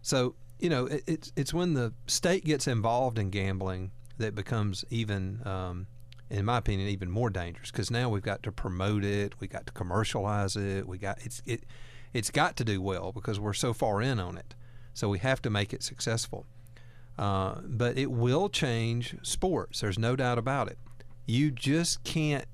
So 0.03 0.35
you 0.59 0.69
know, 0.69 0.85
it, 0.85 1.03
it's 1.07 1.33
it's 1.35 1.55
when 1.55 1.73
the 1.73 1.95
state 2.07 2.45
gets 2.45 2.67
involved 2.67 3.19
in 3.19 3.31
gambling 3.31 3.91
that 4.19 4.35
becomes 4.35 4.85
even, 4.91 5.41
um, 5.47 5.87
in 6.30 6.44
my 6.44 6.58
opinion, 6.58 6.88
even 6.88 7.11
more 7.11 7.30
dangerous 7.30 7.70
because 7.70 7.90
now 7.90 8.08
we've 8.08 8.23
got 8.23 8.42
to 8.42 8.52
promote 8.52 9.04
it, 9.04 9.35
we 9.40 9.49
got 9.49 9.66
to 9.66 9.73
commercialize 9.73 10.56
it, 10.56 10.87
we 10.87 10.99
got 10.99 11.18
it's 11.25 11.42
it 11.47 11.64
it's 12.12 12.30
got 12.30 12.56
to 12.56 12.64
do 12.64 12.80
well 12.80 13.12
because 13.12 13.38
we're 13.38 13.52
so 13.52 13.73
far 13.73 14.02
in 14.02 14.18
on 14.20 14.37
it, 14.37 14.54
so 14.94 15.08
we 15.08 15.18
have 15.18 15.42
to 15.42 15.50
make 15.50 15.73
it 15.73 15.82
successful. 15.82 16.47
Uh, 17.18 17.61
but 17.64 17.99
it 17.99 18.11
will 18.11 18.49
change 18.49 19.16
sports. 19.23 19.80
There's 19.80 19.99
no 19.99 20.14
doubt 20.14 20.38
about 20.38 20.68
it. 20.68 20.78
You 21.26 21.50
just 21.50 22.04
can't 22.04 22.47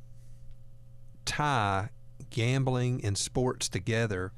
tie 1.24 1.90
gambling 2.30 3.04
and 3.04 3.18
sports 3.18 3.68
together, 3.68 4.32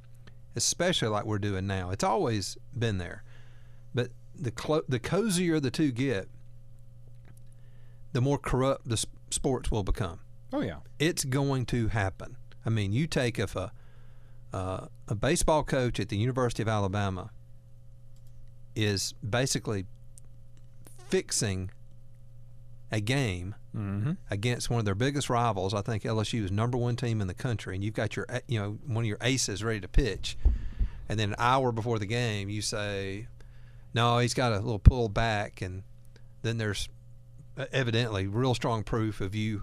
especially 0.56 1.08
like 1.08 1.24
we're 1.24 1.38
doing 1.38 1.66
now. 1.66 1.90
It's 1.90 2.04
always 2.04 2.58
been 2.76 2.98
there, 2.98 3.22
but 3.94 4.10
the 4.34 4.50
clo- 4.50 4.82
the 4.88 4.98
cozier 4.98 5.60
the 5.60 5.70
two 5.70 5.92
get, 5.92 6.28
the 8.12 8.20
more 8.20 8.38
corrupt 8.38 8.88
the 8.88 9.02
sports 9.30 9.70
will 9.70 9.82
become. 9.82 10.20
Oh 10.52 10.60
yeah. 10.60 10.78
It's 10.98 11.24
going 11.24 11.66
to 11.66 11.88
happen. 11.88 12.36
I 12.64 12.70
mean, 12.70 12.92
you 12.92 13.06
take 13.06 13.38
if 13.38 13.54
a 13.56 13.72
uh, 14.52 14.86
a 15.08 15.14
baseball 15.14 15.62
coach 15.64 16.00
at 16.00 16.08
the 16.08 16.16
University 16.16 16.62
of 16.62 16.68
Alabama 16.68 17.30
is 18.74 19.12
basically 19.28 19.86
fixing 21.08 21.70
a 22.90 23.00
game 23.00 23.54
Mm-hmm. 23.76 24.12
against 24.30 24.70
one 24.70 24.78
of 24.78 24.86
their 24.86 24.94
biggest 24.94 25.28
rivals. 25.28 25.74
I 25.74 25.82
think 25.82 26.04
LSU 26.04 26.42
is 26.42 26.50
number 26.50 26.78
one 26.78 26.96
team 26.96 27.20
in 27.20 27.26
the 27.26 27.34
country, 27.34 27.74
and 27.74 27.84
you've 27.84 27.92
got 27.92 28.16
your 28.16 28.24
you 28.48 28.58
know 28.58 28.78
one 28.86 29.04
of 29.04 29.06
your 29.06 29.18
aces 29.20 29.62
ready 29.62 29.80
to 29.80 29.88
pitch, 29.88 30.38
and 31.10 31.20
then 31.20 31.30
an 31.32 31.36
hour 31.38 31.72
before 31.72 31.98
the 31.98 32.06
game 32.06 32.48
you 32.48 32.62
say, 32.62 33.26
no, 33.92 34.16
he's 34.16 34.32
got 34.32 34.52
a 34.52 34.60
little 34.60 34.78
pull 34.78 35.10
back, 35.10 35.60
and 35.60 35.82
then 36.40 36.56
there's 36.56 36.88
evidently 37.72 38.26
real 38.26 38.54
strong 38.54 38.82
proof 38.84 39.20
of 39.20 39.34
you 39.34 39.62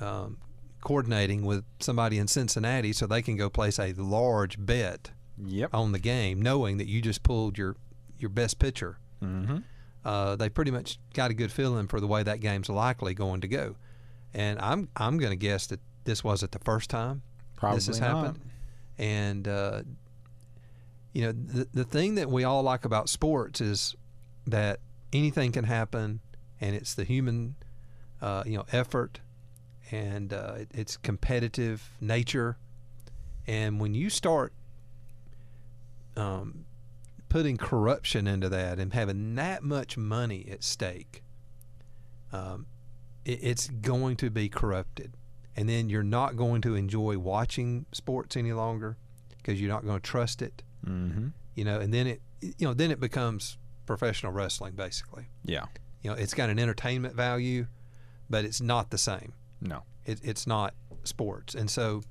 um, 0.00 0.38
coordinating 0.80 1.44
with 1.44 1.64
somebody 1.80 2.18
in 2.18 2.26
Cincinnati 2.28 2.92
so 2.92 3.06
they 3.06 3.22
can 3.22 3.36
go 3.36 3.48
place 3.48 3.78
a 3.78 3.92
large 3.94 4.64
bet 4.64 5.10
Yep. 5.36 5.70
on 5.74 5.90
the 5.90 5.98
game, 5.98 6.40
knowing 6.40 6.76
that 6.78 6.86
you 6.86 7.02
just 7.02 7.22
pulled 7.24 7.58
your 7.58 7.74
your 8.18 8.30
best 8.30 8.58
pitcher 8.60 8.98
Mm-hmm. 9.22 9.58
uh, 10.04 10.36
they 10.36 10.48
pretty 10.50 10.70
much 10.70 10.98
got 11.14 11.30
a 11.30 11.34
good 11.34 11.50
feeling 11.50 11.88
for 11.88 11.98
the 11.98 12.06
way 12.06 12.22
that 12.22 12.40
game's 12.40 12.68
likely 12.68 13.14
going 13.14 13.40
to 13.40 13.48
go. 13.48 13.74
And 14.34 14.58
I'm 14.60 14.88
I'm 14.96 15.18
going 15.18 15.30
to 15.30 15.36
guess 15.36 15.66
that 15.68 15.80
this 16.04 16.22
wasn't 16.22 16.52
the 16.52 16.58
first 16.60 16.90
time 16.90 17.22
Probably 17.56 17.78
this 17.78 17.86
has 17.86 18.00
not. 18.00 18.16
happened. 18.26 18.40
And 18.98 19.48
uh, 19.48 19.82
you 21.12 21.22
know 21.22 21.32
the 21.32 21.68
the 21.72 21.84
thing 21.84 22.16
that 22.16 22.28
we 22.30 22.44
all 22.44 22.62
like 22.62 22.84
about 22.84 23.08
sports 23.08 23.60
is 23.60 23.96
that 24.46 24.80
anything 25.12 25.50
can 25.52 25.64
happen, 25.64 26.20
and 26.60 26.74
it's 26.74 26.94
the 26.94 27.04
human 27.04 27.56
uh, 28.22 28.42
you 28.46 28.56
know 28.56 28.66
effort, 28.72 29.20
and 29.90 30.32
uh, 30.32 30.54
it, 30.58 30.68
it's 30.74 30.96
competitive 30.96 31.90
nature. 32.00 32.56
And 33.46 33.78
when 33.78 33.94
you 33.94 34.08
start 34.08 34.54
um, 36.16 36.64
putting 37.28 37.56
corruption 37.56 38.26
into 38.26 38.48
that 38.48 38.78
and 38.78 38.92
having 38.92 39.34
that 39.34 39.62
much 39.62 39.96
money 39.96 40.46
at 40.50 40.62
stake, 40.62 41.22
um, 42.32 42.66
it, 43.24 43.40
it's 43.42 43.68
going 43.68 44.16
to 44.16 44.30
be 44.30 44.48
corrupted. 44.48 45.14
And 45.56 45.68
then 45.68 45.88
you're 45.88 46.02
not 46.02 46.36
going 46.36 46.62
to 46.62 46.74
enjoy 46.74 47.18
watching 47.18 47.86
sports 47.92 48.36
any 48.36 48.52
longer 48.52 48.96
because 49.36 49.60
you're 49.60 49.70
not 49.70 49.84
going 49.84 50.00
to 50.00 50.02
trust 50.02 50.42
it. 50.42 50.62
Mm-hmm. 50.86 51.28
You 51.54 51.64
know, 51.64 51.78
and 51.78 51.92
then 51.92 52.06
it, 52.06 52.22
you 52.40 52.66
know, 52.66 52.74
then 52.74 52.90
it 52.90 53.00
becomes 53.00 53.58
professional 53.86 54.32
wrestling 54.32 54.74
basically. 54.74 55.26
Yeah. 55.44 55.66
You 56.04 56.10
know, 56.10 56.16
it's 56.16 56.34
got 56.34 56.50
an 56.50 56.58
entertainment 56.58 57.14
value, 57.14 57.66
but 58.28 58.44
it's 58.44 58.60
not 58.60 58.90
the 58.90 58.98
same. 58.98 59.32
No. 59.60 59.84
It, 60.04 60.20
it's 60.22 60.46
not 60.46 60.74
sports, 61.02 61.54
and 61.54 61.70
so 61.70 62.02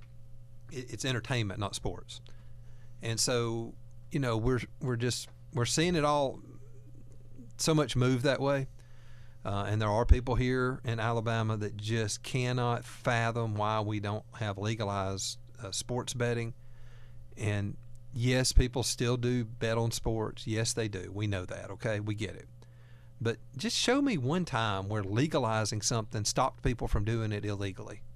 it, 0.72 0.92
it's 0.92 1.06
entertainment, 1.06 1.60
not 1.60 1.76
sports. 1.76 2.20
And 3.04 3.20
so, 3.20 3.76
you 4.12 4.20
know, 4.20 4.36
we're 4.36 4.62
we're 4.82 4.96
just 4.96 5.30
we're 5.54 5.66
seeing 5.66 5.96
it 5.96 6.04
all 6.04 6.40
so 7.58 7.76
much 7.76 7.96
move 7.96 8.24
that 8.24 8.42
way. 8.42 8.68
Uh, 9.46 9.66
and 9.68 9.80
there 9.80 9.90
are 9.90 10.06
people 10.06 10.36
here 10.36 10.80
in 10.86 11.00
Alabama 11.00 11.56
that 11.58 11.78
just 11.78 12.24
cannot 12.24 12.86
fathom 12.86 13.56
why 13.56 13.82
we 13.82 14.00
don't 14.00 14.24
have 14.40 14.58
legalized 14.58 15.38
uh, 15.62 15.70
sports 15.70 16.14
betting. 16.14 16.54
And 17.38 17.78
yes, 18.14 18.54
people 18.54 18.84
still 18.84 19.18
do 19.18 19.44
bet 19.44 19.78
on 19.78 19.92
sports. 19.92 20.48
Yes, 20.48 20.74
they 20.74 20.88
do. 20.88 21.12
We 21.14 21.28
know 21.28 21.46
that. 21.46 21.70
Okay, 21.72 22.00
we 22.00 22.16
get 22.16 22.36
it. 22.36 22.48
But 23.24 23.38
just 23.56 23.78
show 23.78 24.02
me 24.02 24.18
one 24.18 24.44
time 24.46 24.90
where 24.90 25.04
legalizing 25.04 25.82
something 25.82 26.26
stopped 26.26 26.62
people 26.62 26.88
from 26.88 27.06
doing 27.06 27.32
it 27.32 27.46
illegally. 27.46 28.02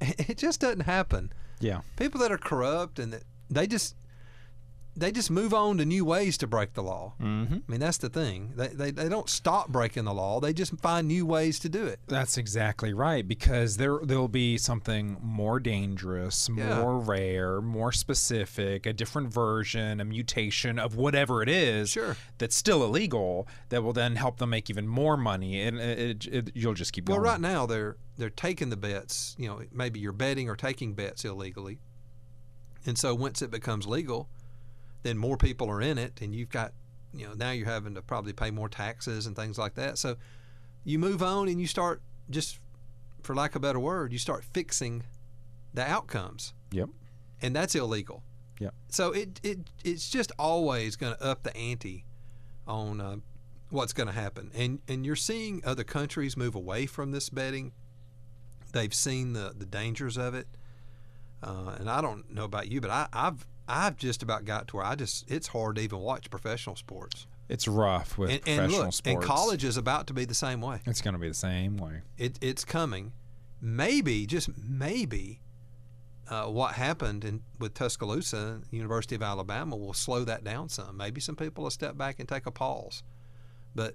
It 0.00 0.36
just 0.36 0.60
doesn't 0.60 0.80
happen. 0.80 1.32
Yeah. 1.60 1.80
People 1.96 2.20
that 2.20 2.32
are 2.32 2.38
corrupt 2.38 2.98
and 2.98 3.12
that 3.12 3.22
they 3.48 3.66
just 3.66 3.94
they 4.96 5.10
just 5.10 5.30
move 5.30 5.52
on 5.52 5.78
to 5.78 5.84
new 5.84 6.04
ways 6.04 6.38
to 6.38 6.46
break 6.46 6.74
the 6.74 6.82
law. 6.82 7.14
Mm-hmm. 7.20 7.54
I 7.54 7.60
mean, 7.70 7.80
that's 7.80 7.98
the 7.98 8.08
thing. 8.08 8.52
They, 8.54 8.68
they, 8.68 8.90
they 8.92 9.08
don't 9.08 9.28
stop 9.28 9.68
breaking 9.68 10.04
the 10.04 10.14
law. 10.14 10.38
They 10.38 10.52
just 10.52 10.78
find 10.80 11.08
new 11.08 11.26
ways 11.26 11.58
to 11.60 11.68
do 11.68 11.84
it. 11.84 11.98
That's 12.06 12.38
exactly 12.38 12.94
right 12.94 13.26
because 13.26 13.76
there 13.76 13.98
there'll 14.04 14.28
be 14.28 14.56
something 14.56 15.16
more 15.20 15.58
dangerous, 15.58 16.48
Yeah. 16.54 16.78
more 16.80 16.98
rare, 16.98 17.60
more 17.60 17.90
specific, 17.90 18.86
a 18.86 18.92
different 18.92 19.32
version, 19.32 20.00
a 20.00 20.04
mutation 20.04 20.78
of 20.78 20.94
whatever 20.94 21.42
it 21.42 21.48
is 21.48 21.90
Sure. 21.90 22.16
that's 22.38 22.54
still 22.54 22.84
illegal 22.84 23.48
that 23.70 23.82
will 23.82 23.92
then 23.92 24.14
help 24.16 24.38
them 24.38 24.50
make 24.50 24.70
even 24.70 24.86
more 24.86 25.16
money 25.16 25.60
and 25.60 25.78
it, 25.80 25.98
it, 25.98 26.26
it- 26.48 26.50
you'll 26.54 26.74
just 26.74 26.92
keep 26.92 27.04
going. 27.06 27.20
Well, 27.20 27.32
right 27.32 27.40
now 27.40 27.66
they're 27.66 27.96
they're 28.16 28.30
taking 28.30 28.70
the 28.70 28.76
bets. 28.76 29.34
You 29.38 29.48
know, 29.48 29.62
maybe 29.72 29.98
you're 29.98 30.12
betting 30.12 30.48
or 30.48 30.54
taking 30.54 30.94
bets 30.94 31.24
illegally, 31.24 31.80
and 32.86 32.96
so 32.98 33.14
once 33.14 33.42
it 33.42 33.50
becomes 33.50 33.86
legal, 33.86 34.28
then 35.04 35.16
more 35.16 35.36
people 35.36 35.70
are 35.70 35.80
in 35.80 35.96
it, 35.98 36.20
and 36.20 36.34
you've 36.34 36.50
got 36.50 36.72
you 37.14 37.28
know 37.28 37.34
now 37.34 37.52
you're 37.52 37.68
having 37.68 37.94
to 37.94 38.02
probably 38.02 38.32
pay 38.32 38.50
more 38.50 38.68
taxes 38.68 39.26
and 39.26 39.36
things 39.36 39.56
like 39.56 39.74
that. 39.76 39.96
So 39.98 40.16
you 40.82 40.98
move 40.98 41.22
on 41.22 41.46
and 41.48 41.60
you 41.60 41.68
start 41.68 42.02
just, 42.28 42.58
for 43.22 43.34
lack 43.36 43.50
of 43.52 43.56
a 43.56 43.60
better 43.60 43.78
word, 43.80 44.12
you 44.12 44.18
start 44.18 44.44
fixing 44.44 45.04
the 45.72 45.88
outcomes, 45.88 46.52
Yep. 46.72 46.88
and 47.40 47.54
that's 47.54 47.74
illegal. 47.76 48.22
Yep. 48.58 48.74
So 48.88 49.12
it 49.12 49.40
it 49.44 49.58
it's 49.84 50.10
just 50.10 50.32
always 50.38 50.96
going 50.96 51.14
to 51.14 51.22
up 51.24 51.42
the 51.44 51.56
ante 51.56 52.04
on 52.66 53.00
uh, 53.00 53.16
what's 53.70 53.92
going 53.92 54.06
to 54.08 54.12
happen, 54.12 54.50
and 54.54 54.80
and 54.88 55.04
you're 55.06 55.16
seeing 55.16 55.62
other 55.64 55.84
countries 55.84 56.36
move 56.36 56.54
away 56.54 56.86
from 56.86 57.12
this 57.12 57.28
betting. 57.28 57.72
They've 58.72 58.94
seen 58.94 59.32
the 59.34 59.52
the 59.56 59.66
dangers 59.66 60.16
of 60.16 60.34
it, 60.34 60.46
uh, 61.42 61.76
and 61.78 61.88
I 61.90 62.00
don't 62.00 62.30
know 62.32 62.44
about 62.44 62.68
you, 62.70 62.80
but 62.80 62.90
I, 62.90 63.06
I've 63.12 63.46
I've 63.68 63.96
just 63.96 64.22
about 64.22 64.44
got 64.44 64.68
to 64.68 64.76
where 64.76 64.84
I 64.84 64.94
just 64.94 65.30
it's 65.30 65.48
hard 65.48 65.76
to 65.76 65.82
even 65.82 65.98
watch 66.00 66.30
professional 66.30 66.76
sports. 66.76 67.26
It's 67.48 67.68
rough 67.68 68.16
with 68.16 68.30
And, 68.30 68.40
professional 68.42 68.64
and 68.64 68.72
look, 68.72 68.92
sports. 68.94 69.06
and 69.06 69.22
college 69.22 69.64
is 69.64 69.76
about 69.76 70.06
to 70.06 70.14
be 70.14 70.24
the 70.24 70.34
same 70.34 70.60
way. 70.60 70.80
It's 70.86 71.00
going 71.02 71.12
to 71.14 71.20
be 71.20 71.28
the 71.28 71.34
same 71.34 71.76
way. 71.76 72.00
It, 72.16 72.38
it's 72.40 72.64
coming. 72.64 73.12
Maybe, 73.60 74.26
just 74.26 74.48
maybe, 74.56 75.40
uh, 76.28 76.46
what 76.46 76.74
happened 76.74 77.24
in, 77.24 77.42
with 77.58 77.74
Tuscaloosa, 77.74 78.62
University 78.70 79.14
of 79.14 79.22
Alabama, 79.22 79.76
will 79.76 79.92
slow 79.92 80.24
that 80.24 80.42
down 80.42 80.70
some. 80.70 80.96
Maybe 80.96 81.20
some 81.20 81.36
people 81.36 81.64
will 81.64 81.70
step 81.70 81.98
back 81.98 82.18
and 82.18 82.26
take 82.28 82.46
a 82.46 82.50
pause, 82.50 83.02
but 83.74 83.94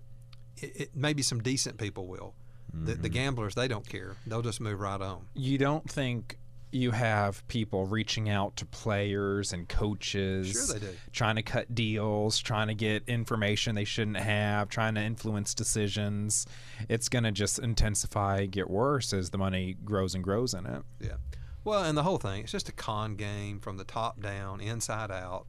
it, 0.57 0.81
it, 0.81 0.89
maybe 0.95 1.23
some 1.23 1.41
decent 1.41 1.77
people 1.77 2.07
will. 2.07 2.35
Mm-hmm. 2.75 3.01
the 3.01 3.09
gamblers, 3.09 3.55
they 3.55 3.67
don't 3.67 3.88
care. 3.89 4.15
They'll 4.27 4.43
just 4.43 4.61
move 4.61 4.79
right 4.79 5.01
on. 5.01 5.25
You 5.33 5.57
don't 5.57 5.89
think 5.89 6.38
you 6.71 6.91
have 6.91 7.47
people 7.47 7.85
reaching 7.85 8.29
out 8.29 8.55
to 8.57 8.65
players 8.65 9.53
and 9.53 9.67
coaches 9.67 10.71
Sure 10.71 10.89
trying 11.11 11.35
to 11.35 11.41
cut 11.41 11.73
deals, 11.73 12.39
trying 12.39 12.67
to 12.67 12.75
get 12.75 13.03
information 13.07 13.75
they 13.75 13.85
shouldn't 13.85 14.17
have, 14.17 14.69
trying 14.69 14.95
to 14.95 15.01
influence 15.01 15.53
decisions. 15.53 16.45
It's 16.88 17.09
going 17.09 17.23
to 17.23 17.31
just 17.31 17.59
intensify, 17.59 18.45
get 18.45 18.69
worse 18.69 19.13
as 19.13 19.31
the 19.31 19.38
money 19.38 19.77
grows 19.83 20.13
and 20.13 20.23
grows 20.23 20.53
in 20.53 20.65
it. 20.65 20.83
Yeah. 20.99 21.17
Well, 21.63 21.83
and 21.83 21.97
the 21.97 22.03
whole 22.03 22.17
thing, 22.17 22.43
it's 22.43 22.51
just 22.51 22.69
a 22.69 22.73
con 22.73 23.15
game 23.15 23.59
from 23.59 23.77
the 23.77 23.83
top 23.83 24.21
down, 24.21 24.61
inside 24.61 25.11
out. 25.11 25.47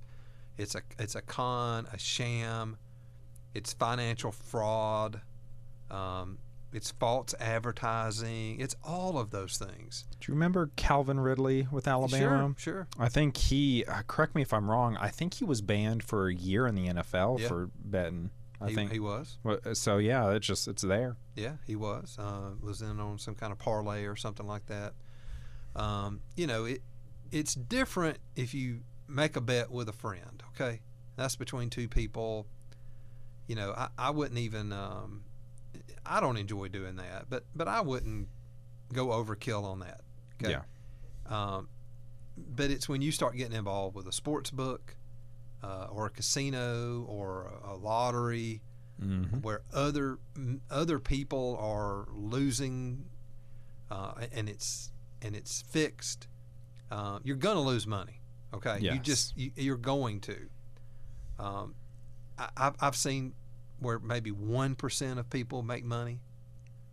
It's 0.59 0.75
a 0.75 0.83
it's 0.99 1.15
a 1.15 1.23
con, 1.23 1.87
a 1.93 1.99
sham. 1.99 2.77
It's 3.55 3.73
financial 3.73 4.33
fraud. 4.33 5.23
Um, 5.91 6.39
it's 6.73 6.91
false 6.93 7.35
advertising. 7.41 8.61
It's 8.61 8.77
all 8.85 9.19
of 9.19 9.31
those 9.31 9.59
things. 9.59 10.05
Do 10.21 10.31
you 10.31 10.35
remember 10.35 10.71
Calvin 10.77 11.19
Ridley 11.21 11.67
with 11.71 11.89
Alabama? 11.89 12.55
Sure, 12.57 12.87
sure. 12.87 12.89
I 12.99 13.09
think 13.09 13.37
he, 13.37 13.85
uh, 13.87 14.03
correct 14.07 14.35
me 14.35 14.43
if 14.43 14.53
I'm 14.53 14.71
wrong, 14.71 14.97
I 15.01 15.09
think 15.09 15.35
he 15.35 15.45
was 15.45 15.61
banned 15.61 16.03
for 16.03 16.29
a 16.29 16.35
year 16.35 16.67
in 16.67 16.75
the 16.75 16.87
NFL 16.89 17.41
Yeah. 17.41 17.49
for 17.49 17.71
betting. 17.77 18.31
I 18.61 18.69
he, 18.69 18.75
think. 18.75 18.93
he 18.93 19.01
was. 19.01 19.39
So 19.73 19.97
yeah, 19.99 20.31
it's 20.33 20.47
just 20.47 20.69
it's 20.69 20.83
there. 20.83 21.17
Yeah, 21.35 21.55
he 21.67 21.77
was. 21.77 22.17
Uh, 22.19 22.51
was 22.63 22.83
in 22.83 23.01
on 23.01 23.19
some 23.19 23.35
kind 23.35 23.53
of 23.53 23.59
parlay 23.59 24.05
or 24.05 24.17
something 24.17 24.47
like 24.47 24.67
that. 24.67 24.93
Um, 25.75 26.21
you 26.37 26.47
know, 26.47 26.67
it 26.67 26.83
it's 27.33 27.55
different 27.55 28.19
if 28.37 28.53
you 28.53 28.81
make 29.09 29.37
a 29.37 29.41
bet 29.41 29.71
with 29.71 29.89
a 29.89 29.93
friend. 29.93 30.43
Okay, 30.55 30.81
That's 31.17 31.37
between 31.37 31.71
two 31.71 31.89
people. 31.89 32.47
You 33.47 33.57
know, 33.57 33.73
I, 33.77 33.89
I 33.99 34.11
wouldn't 34.11 34.39
even. 34.39 34.73
Um, 34.73 35.25
I 36.07 36.21
don't 36.21 36.37
enjoy 36.37 36.69
doing 36.69 36.97
that, 36.97 37.27
but 37.29 37.45
but 37.55 37.69
I 37.69 37.81
wouldn't 37.81 38.29
go 38.93 39.09
overkill 39.09 39.65
on 39.65 39.81
that. 39.81 40.01
Okay? 40.43 40.53
Yeah. 40.53 40.63
Um, 41.27 41.69
but 42.37 42.71
it's 42.71 42.89
when 42.89 43.03
you 43.03 43.13
start 43.13 43.37
getting 43.37 43.57
involved 43.57 43.95
with 43.95 44.07
a 44.07 44.13
sports 44.13 44.51
book, 44.51 44.97
uh, 45.63 45.87
or 45.91 46.07
a 46.07 46.11
casino, 46.11 47.05
or 47.09 47.53
a, 47.65 47.75
lottery, 47.77 48.63
Mm-hmm. 49.03 49.39
where 49.39 49.63
other 49.73 50.19
other 50.71 50.99
people 50.99 51.57
are 51.59 52.07
losing, 52.13 53.07
uh, 53.91 54.13
and 54.33 54.47
it's 54.47 54.93
and 55.23 55.35
it's 55.35 55.63
fixed. 55.63 56.29
Uh, 56.91 57.19
you're 57.23 57.37
gonna 57.37 57.63
lose 57.63 57.87
money. 57.87 58.21
Okay, 58.53 58.77
you 58.95 58.99
just 59.01 59.35
you, 59.39 59.53
you're 59.57 59.79
going 59.79 60.21
to. 60.21 60.37
Um, 61.39 61.75
I, 62.39 62.49
I've 62.59 62.75
I've 62.81 62.97
seen 62.97 63.33
where 63.81 63.99
maybe 63.99 64.31
one 64.31 64.75
percent 64.77 65.19
of 65.19 65.29
people 65.31 65.63
make 65.63 65.85
money. 65.85 66.21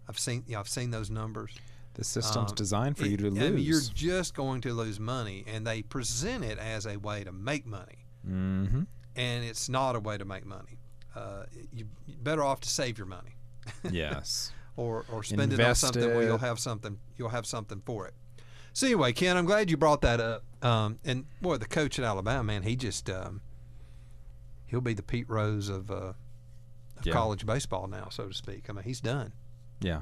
I've 0.09 0.17
seen 0.19 0.43
yeah, 0.47 0.59
I've 0.59 0.69
seen 0.69 0.91
those 0.91 1.09
numbers. 1.09 1.51
The 1.95 2.03
system's 2.03 2.51
Um, 2.51 2.55
designed 2.55 2.97
for 2.97 3.05
you 3.07 3.15
It- 3.15 3.17
to 3.17 3.25
I 3.27 3.29
lose. 3.29 3.51
mean, 3.55 3.63
you're 3.65 3.81
just 3.93 4.35
going 4.35 4.61
to 4.61 4.73
lose 4.73 4.99
money, 4.99 5.43
and 5.47 5.65
they 5.65 5.81
present 5.81 6.43
it 6.43 6.57
as 6.59 6.85
a 6.85 6.97
way 6.97 7.23
to 7.23 7.31
make 7.31 7.65
money, 7.65 8.05
mm-hmm. 8.25 8.83
and 9.15 9.43
it's 9.43 9.67
not 9.67 9.95
a 9.95 9.99
way 9.99 10.17
to 10.17 10.23
make 10.25 10.45
money. 10.45 10.77
Uh, 11.15 11.45
you, 11.73 11.87
you're 12.05 12.17
better 12.19 12.43
off 12.43 12.59
to 12.61 12.69
save 12.69 12.97
your 12.99 13.07
money, 13.07 13.35
Yes. 13.91 14.51
or 14.75 15.05
or 15.11 15.23
spend 15.23 15.41
it 15.53 15.55
on 15.55 15.59
Invest 15.61 15.81
something 15.81 16.03
where 16.03 16.21
you'll 16.23 16.37
have 16.37 16.59
something 16.59 16.99
you'll 17.17 17.29
have 17.29 17.47
something 17.47 17.81
for 17.83 18.07
it. 18.07 18.13
So 18.73 18.85
anyway, 18.85 19.11
Ken, 19.13 19.35
I'm 19.35 19.45
glad 19.47 19.71
you 19.71 19.77
brought 19.77 20.01
that 20.01 20.19
up. 20.21 20.43
Um, 20.61 20.99
and 21.03 21.25
boy, 21.41 21.57
the 21.57 21.65
coach 21.65 21.97
at 21.97 22.05
Alabama, 22.05 22.43
man, 22.43 22.61
he 22.61 22.75
just 22.75 23.09
um, 23.09 23.41
he'll 24.67 24.81
be 24.81 24.93
the 24.93 25.01
Pete 25.01 25.27
Rose 25.27 25.67
of, 25.69 25.89
uh, 25.89 26.13
of 26.99 27.05
Yeah. 27.05 27.13
college 27.13 27.45
baseball 27.45 27.87
now, 27.87 28.07
so 28.09 28.27
to 28.27 28.33
speak. 28.33 28.65
I 28.69 28.73
mean, 28.73 28.83
he's 28.83 29.01
done. 29.01 29.33
Yeah. 29.81 30.01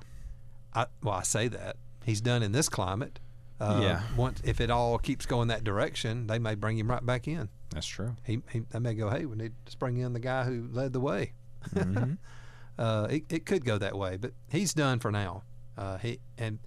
I, 0.74 0.88
well, 1.04 1.16
I 1.16 1.24
say 1.24 1.48
that 1.50 1.78
he's 2.06 2.22
done 2.22 2.44
in 2.44 2.52
this 2.52 2.70
climate. 2.70 3.20
Uh, 3.60 3.80
Yeah. 3.82 4.02
Once 4.18 4.42
if 4.44 4.60
it 4.60 4.70
all 4.70 4.98
keeps 4.98 5.26
going 5.26 5.48
that 5.48 5.64
direction, 5.64 6.28
they 6.28 6.40
may 6.40 6.56
bring 6.56 6.78
him 6.78 6.90
right 6.90 7.06
back 7.06 7.28
in. 7.28 7.50
That's 7.72 7.88
true. 7.88 8.16
He, 8.24 8.42
he 8.52 8.60
they 8.70 8.80
may 8.80 8.94
go, 8.94 9.10
hey, 9.10 9.26
we 9.26 9.36
need 9.36 9.54
to 9.66 9.78
bring 9.78 9.98
in 9.98 10.14
the 10.14 10.20
guy 10.20 10.44
who 10.44 10.68
led 10.72 10.94
the 10.94 11.00
way. 11.02 11.34
Mm-hmm. 11.74 12.14
Uh, 12.78 13.08
it, 13.10 13.24
it 13.32 13.46
could 13.46 13.64
go 13.64 13.78
that 13.78 13.98
way, 13.98 14.18
but 14.18 14.34
he's 14.50 14.74
done 14.74 15.00
for 15.00 15.10
now. 15.10 15.44
Uh, 15.78 15.98
he 15.98 16.20
and 16.38 16.60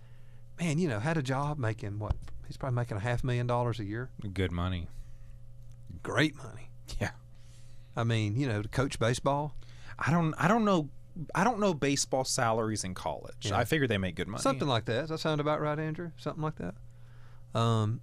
man, 0.59 0.79
you 0.79 0.89
know, 0.89 0.99
had 1.01 1.19
a 1.19 1.23
job 1.23 1.59
making 1.59 1.99
what? 1.99 2.17
He's 2.47 2.57
probably 2.57 2.77
making 2.77 2.97
a 2.97 3.01
half 3.01 3.23
million 3.23 3.47
dollars 3.47 3.79
a 3.79 3.85
year. 3.85 4.09
Good 4.33 4.51
money. 4.51 4.89
Great 6.03 6.35
money. 6.35 6.71
Yeah. 6.99 7.11
I 7.95 8.05
mean, 8.05 8.37
you 8.37 8.47
know, 8.49 8.63
to 8.63 8.69
coach 8.71 8.99
baseball, 8.99 9.55
I 9.99 10.11
don't. 10.11 10.35
I 10.39 10.49
don't 10.49 10.65
know. 10.65 10.89
I 11.35 11.43
don't 11.45 11.59
know 11.59 11.75
baseball 11.75 12.25
salaries 12.25 12.85
in 12.85 12.95
college. 12.95 13.47
Yeah. 13.47 13.59
I 13.59 13.65
figure 13.65 13.87
they 13.89 13.99
make 13.99 14.15
good 14.15 14.29
money. 14.29 14.41
something 14.43 14.69
like 14.69 14.85
that. 14.85 15.01
Does 15.03 15.09
that 15.11 15.19
sound 15.19 15.41
about 15.41 15.61
right, 15.61 15.79
Andrew? 15.79 16.13
Something 16.17 16.43
like 16.43 16.55
that. 16.57 16.75
Um, 17.59 18.01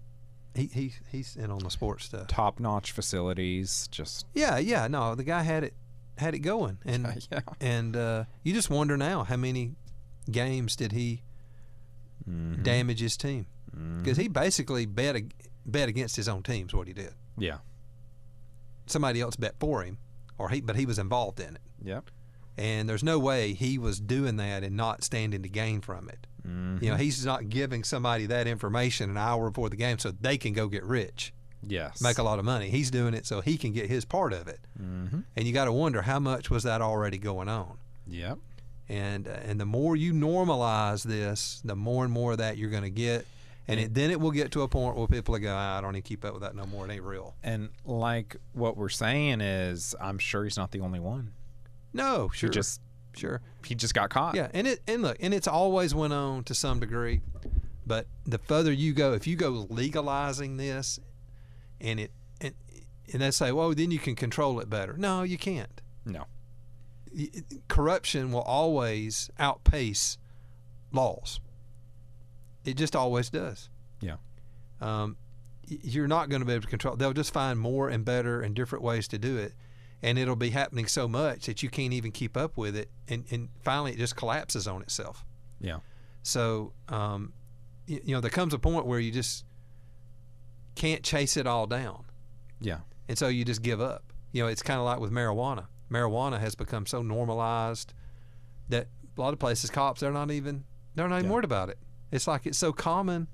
he, 0.54 0.66
he 0.68 0.94
he's 1.12 1.36
in 1.38 1.50
on 1.52 1.60
the 1.60 1.70
sports 1.72 2.06
stuff. 2.06 2.28
top-notch 2.28 2.92
facilities. 2.92 3.88
Just 3.90 4.26
Yeah, 4.34 4.58
yeah. 4.58 4.88
No, 4.88 5.16
the 5.16 5.24
guy 5.24 5.44
had 5.44 5.64
it 5.64 5.74
had 6.18 6.34
it 6.36 6.40
going, 6.40 6.78
and 6.86 7.26
yeah. 7.32 7.40
and 7.62 7.96
uh, 7.96 8.24
you 8.44 8.54
just 8.54 8.70
wonder 8.70 8.98
now 8.98 9.24
how 9.24 9.38
many 9.38 9.76
games 10.30 10.76
did 10.76 10.92
he 10.92 11.22
Mhm. 12.30 12.64
damage 12.64 13.00
his 13.02 13.16
team? 13.18 13.46
Because 14.02 14.18
he 14.18 14.28
basically 14.28 14.86
bet 14.86 15.16
bet 15.66 15.88
against 15.90 16.16
his 16.16 16.28
own 16.28 16.44
teams. 16.44 16.74
What 16.74 16.88
he 16.88 16.94
did, 16.94 17.14
Yeah. 17.38 17.58
somebody 18.88 19.22
else 19.22 19.36
bet 19.36 19.56
for 19.60 19.84
him, 19.84 19.98
or 20.38 20.50
he 20.50 20.62
but 20.62 20.76
he 20.76 20.86
was 20.86 21.00
involved 21.00 21.40
in 21.40 21.56
it, 21.56 21.62
Yep. 21.84 22.10
and 22.58 22.88
there's 22.90 23.04
no 23.04 23.20
way 23.20 23.54
he 23.54 23.78
was 23.78 24.00
doing 24.00 24.38
that 24.38 24.64
and 24.64 24.76
not 24.76 25.04
standing 25.04 25.42
to 25.44 25.50
gain 25.50 25.82
from 25.82 26.10
it. 26.10 26.28
Mhm. 26.48 26.82
You 26.82 26.90
know, 26.92 26.96
he's 26.98 27.26
not 27.26 27.50
giving 27.50 27.84
somebody 27.84 28.26
that 28.28 28.48
information 28.48 29.10
an 29.10 29.18
hour 29.18 29.50
before 29.50 29.70
the 29.70 29.76
game 29.76 29.98
so 30.00 30.12
they 30.12 30.38
can 30.38 30.54
go 30.54 30.68
get 30.68 30.84
rich, 30.84 31.34
Yes. 31.64 32.02
make 32.02 32.18
a 32.20 32.24
lot 32.24 32.38
of 32.38 32.46
money. 32.46 32.70
He's 32.70 32.92
doing 32.92 33.14
it 33.16 33.26
so 33.26 33.42
he 33.42 33.58
can 33.58 33.72
get 33.74 33.90
his 33.90 34.06
part 34.06 34.32
of 34.34 34.48
it, 34.48 34.60
Mm-hmm. 34.82 35.22
and 35.36 35.48
you 35.48 35.54
got 35.54 35.66
to 35.66 35.72
wonder 35.72 36.04
how 36.04 36.20
much 36.20 36.50
was 36.50 36.64
that 36.64 36.82
already 36.82 37.18
going 37.18 37.50
on. 37.50 37.78
Yep. 38.08 38.38
and 38.88 39.28
uh, 39.28 39.32
and 39.44 39.60
the 39.60 39.66
more 39.66 39.96
you 39.96 40.14
normalize 40.14 41.04
this, 41.04 41.60
the 41.66 41.76
more 41.76 42.04
and 42.04 42.14
more 42.14 42.34
of 42.34 42.38
that 42.38 42.58
you're 42.58 42.70
going 42.70 42.84
to 42.84 42.90
get, 42.92 43.26
and 43.68 43.80
it, 43.80 43.94
then 43.94 44.12
it 44.12 44.20
will 44.20 44.32
get 44.32 44.52
to 44.52 44.62
a 44.62 44.68
point 44.68 44.96
where 44.96 45.08
people 45.08 45.38
go, 45.40 45.54
"Ah, 45.56 45.78
I 45.78 45.82
don't 45.82 45.96
even 45.96 46.04
keep 46.04 46.24
up 46.26 46.34
with 46.34 46.42
that 46.44 46.56
no 46.56 46.66
more. 46.66 46.86
It 46.88 46.92
ain't 46.92 47.04
real. 47.04 47.36
And 47.44 47.70
like 47.84 48.36
what 48.54 48.78
we're 48.78 48.90
saying 48.90 49.42
is, 49.42 49.96
I'm 50.00 50.20
sure 50.20 50.44
he's 50.44 50.58
not 50.58 50.72
the 50.72 50.82
only 50.82 51.00
one. 51.00 51.32
No, 51.94 52.30
sure, 52.34 52.50
He 52.50 52.54
just 52.54 52.82
sure, 53.16 53.42
he 53.66 53.74
just 53.76 53.94
got 53.94 54.10
caught. 54.10 54.36
yeah. 54.36 54.50
And 54.54 54.68
it 54.68 54.82
and 54.88 55.02
look, 55.02 55.18
and 55.20 55.34
it's 55.34 55.48
always 55.48 55.96
went 55.96 56.14
on 56.14 56.44
to 56.46 56.54
some 56.54 56.80
degree, 56.80 57.22
but 57.88 58.08
the 58.26 58.38
further 58.38 58.72
you 58.72 58.94
go, 58.94 59.14
if 59.14 59.26
you 59.26 59.36
go 59.36 59.66
legalizing 59.70 60.58
this, 60.58 61.00
and 61.82 62.00
it 62.00 62.12
and 62.42 62.54
and 63.14 63.22
they 63.22 63.32
say, 63.32 63.52
well, 63.52 63.74
then 63.74 63.92
you 63.92 64.00
can 64.00 64.16
control 64.16 64.60
it 64.60 64.70
better. 64.70 64.96
No, 64.98 65.24
you 65.24 65.38
can't. 65.38 65.82
No. 66.06 66.26
Corruption 67.68 68.32
will 68.32 68.42
always 68.42 69.30
outpace 69.40 70.18
laws. 70.92 71.40
It 72.66 72.76
just 72.78 72.96
always 72.96 73.30
does. 73.30 73.70
Yeah. 74.02 74.18
um, 74.82 75.18
you're 75.68 76.08
not 76.08 76.30
going 76.30 76.42
to 76.42 76.46
be 76.46 76.54
able 76.54 76.62
to 76.62 76.68
control. 76.68 76.96
They'll 76.96 77.14
just 77.14 77.34
find 77.34 77.58
more 77.60 77.90
and 77.90 78.06
better 78.06 78.42
and 78.42 78.54
different 78.54 78.84
ways 78.84 79.08
to 79.08 79.18
do 79.18 79.38
it, 79.38 79.54
and 80.04 80.20
it'll 80.20 80.36
be 80.36 80.52
happening 80.52 80.86
so 80.86 81.08
much 81.08 81.48
that 81.48 81.64
you 81.64 81.70
can't 81.70 81.92
even 81.94 82.12
keep 82.12 82.38
up 82.38 82.56
with 82.58 82.76
it, 82.76 82.90
and, 83.08 83.26
and 83.32 83.50
finally 83.64 83.94
it 83.94 83.98
just 83.98 84.16
collapses 84.16 84.68
on 84.68 84.82
itself. 84.84 85.26
Yeah. 85.60 85.80
So, 86.22 86.74
um, 86.90 87.34
you, 87.88 88.00
you 88.06 88.14
know, 88.16 88.22
there 88.22 88.30
comes 88.30 88.54
a 88.54 88.60
point 88.60 88.86
where 88.86 89.00
you 89.00 89.12
just 89.12 89.44
can't 90.76 91.04
chase 91.04 91.38
it 91.38 91.48
all 91.48 91.66
down, 91.68 92.04
Yeah. 92.62 92.80
and 93.08 93.18
so 93.18 93.28
you 93.28 93.46
just 93.46 93.62
give 93.62 93.80
up. 93.82 94.04
You 94.34 94.44
know, 94.44 94.48
it's 94.50 94.62
kind 94.62 94.80
of 94.80 94.86
like 94.86 95.00
with 95.00 95.12
marijuana. 95.12 95.68
Marijuana 95.90 96.40
has 96.40 96.56
become 96.56 96.86
so 96.86 97.02
normalized 97.02 97.94
that 98.70 98.88
a 99.18 99.22
lot 99.22 99.34
of 99.34 99.40
places, 99.40 99.70
cops, 99.70 100.02
they're 100.02 100.12
not 100.12 100.30
even 100.32 100.66
they're 100.96 101.08
not 101.08 101.18
even 101.20 101.30
Yeah. 101.30 101.34
worried 101.34 101.46
about 101.46 101.70
it. 101.70 101.78
It's 102.12 102.28
like 102.28 102.46
it's 102.46 102.58
so 102.58 102.72
common. 102.74 103.28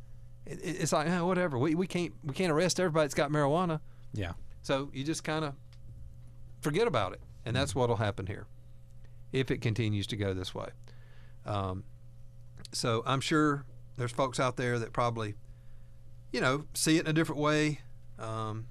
It, 0.45 0.59
it- 0.63 0.77
it's 0.81 0.91
like 0.91 1.07
eh, 1.07 1.21
whatever. 1.21 1.57
We, 1.57 1.75
we 1.75 1.87
can't 1.87 2.13
we 2.23 2.33
can't 2.33 2.51
arrest 2.51 2.79
everybody 2.79 3.05
that's 3.05 3.13
got 3.13 3.31
marijuana. 3.31 3.79
Yeah. 4.13 4.33
So 4.61 4.89
you 4.93 5.03
just 5.03 5.23
kind 5.23 5.43
of 5.45 5.53
forget 6.61 6.87
about 6.87 7.13
it, 7.13 7.21
and 7.45 7.55
that's 7.55 7.73
what'll 7.75 7.95
happen 7.97 8.27
here 8.27 8.45
if 9.31 9.49
it 9.49 9.61
continues 9.61 10.05
to 10.07 10.15
go 10.17 10.33
this 10.33 10.53
way. 10.53 10.69
Um, 11.45 11.83
so 12.71 13.01
I'm 13.05 13.21
sure 13.21 13.65
there's 13.97 14.11
folks 14.11 14.39
out 14.39 14.57
there 14.57 14.77
that 14.79 14.93
probably, 14.93 15.35
you 16.31 16.41
know, 16.41 16.65
see 16.73 16.97
it 16.97 17.01
in 17.01 17.07
a 17.07 17.13
different 17.13 17.41
way. 17.41 17.79
Um, 18.19 18.67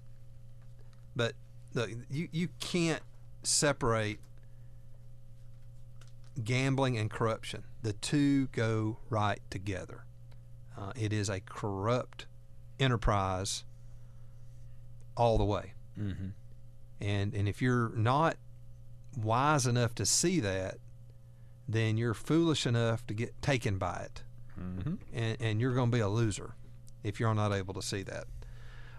but 1.17 1.33
look, 1.75 1.91
you 2.11 2.29
you 2.31 2.49
can't 2.61 3.03
separate 3.43 4.21
gambling 6.43 6.97
and 6.97 7.11
corruption. 7.11 7.65
The 7.83 7.93
two 7.93 8.47
go 8.49 8.99
right 9.09 9.41
together. 9.51 10.05
Uh, 10.79 10.93
it 10.97 11.13
is 11.13 11.29
a 11.29 11.41
corrupt 11.41 12.27
enterprise 12.79 13.65
all 15.17 15.37
the 15.39 15.45
way. 15.45 15.75
Mm-hmm. 15.99 16.29
And 17.01 17.35
and 17.35 17.49
if 17.49 17.61
you're 17.63 17.91
not 17.97 18.37
wise 19.17 19.67
enough 19.67 19.95
to 19.97 20.07
see 20.07 20.41
that, 20.41 20.77
then 21.69 21.97
you're 21.97 22.15
foolish 22.15 22.67
enough 22.67 23.07
to 23.07 23.15
get 23.15 23.41
taken 23.43 23.79
by 23.79 24.03
it, 24.05 24.23
Mm-hmm. 24.61 24.95
and, 25.15 25.37
and 25.41 25.61
you're 25.61 25.73
going 25.75 25.91
to 25.91 25.97
be 25.97 26.01
a 26.03 26.09
loser 26.09 26.55
if 27.03 27.19
you're 27.19 27.35
not 27.35 27.53
able 27.53 27.73
to 27.75 27.81
see 27.83 28.03
that. 28.03 28.25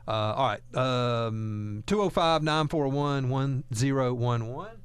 Uh, 0.07 0.11
all 0.35 0.47
right, 0.47 0.75
um, 0.75 1.83
205 1.85 2.41
941 2.41 3.29
1011 3.29 4.80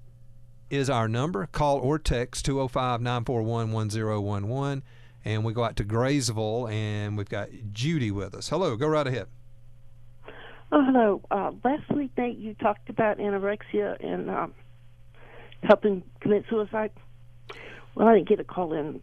is 0.71 0.91
our 0.91 1.09
number. 1.09 1.47
Call 1.47 1.79
or 1.79 1.99
text 1.99 2.45
205 2.45 3.01
941 3.01 3.73
1011. 3.73 4.83
And 5.25 5.45
we 5.45 5.53
go 5.53 5.65
out 5.65 5.77
to 5.77 5.85
Graysville, 5.85 6.69
and 6.69 7.17
we've 7.17 7.29
got 7.29 7.49
Judy 7.73 8.11
with 8.11 8.35
us. 8.35 8.49
Hello, 8.49 8.77
go 8.77 8.87
right 8.87 9.07
ahead. 9.07 9.27
Oh, 10.71 10.85
hello. 10.85 11.23
Uh, 11.31 11.53
last 11.65 11.91
week, 11.93 12.11
Nate, 12.17 12.39
you 12.39 12.55
talked 12.55 12.89
about 12.89 13.19
anorexia 13.19 14.03
and 14.05 14.31
um, 14.31 14.55
helping 15.63 16.03
commit 16.21 16.45
suicide. 16.49 16.91
Well, 17.95 18.09
I 18.09 18.15
didn't 18.15 18.29
get 18.29 18.41
a 18.41 18.45
call 18.45 18.73
in 18.73 19.01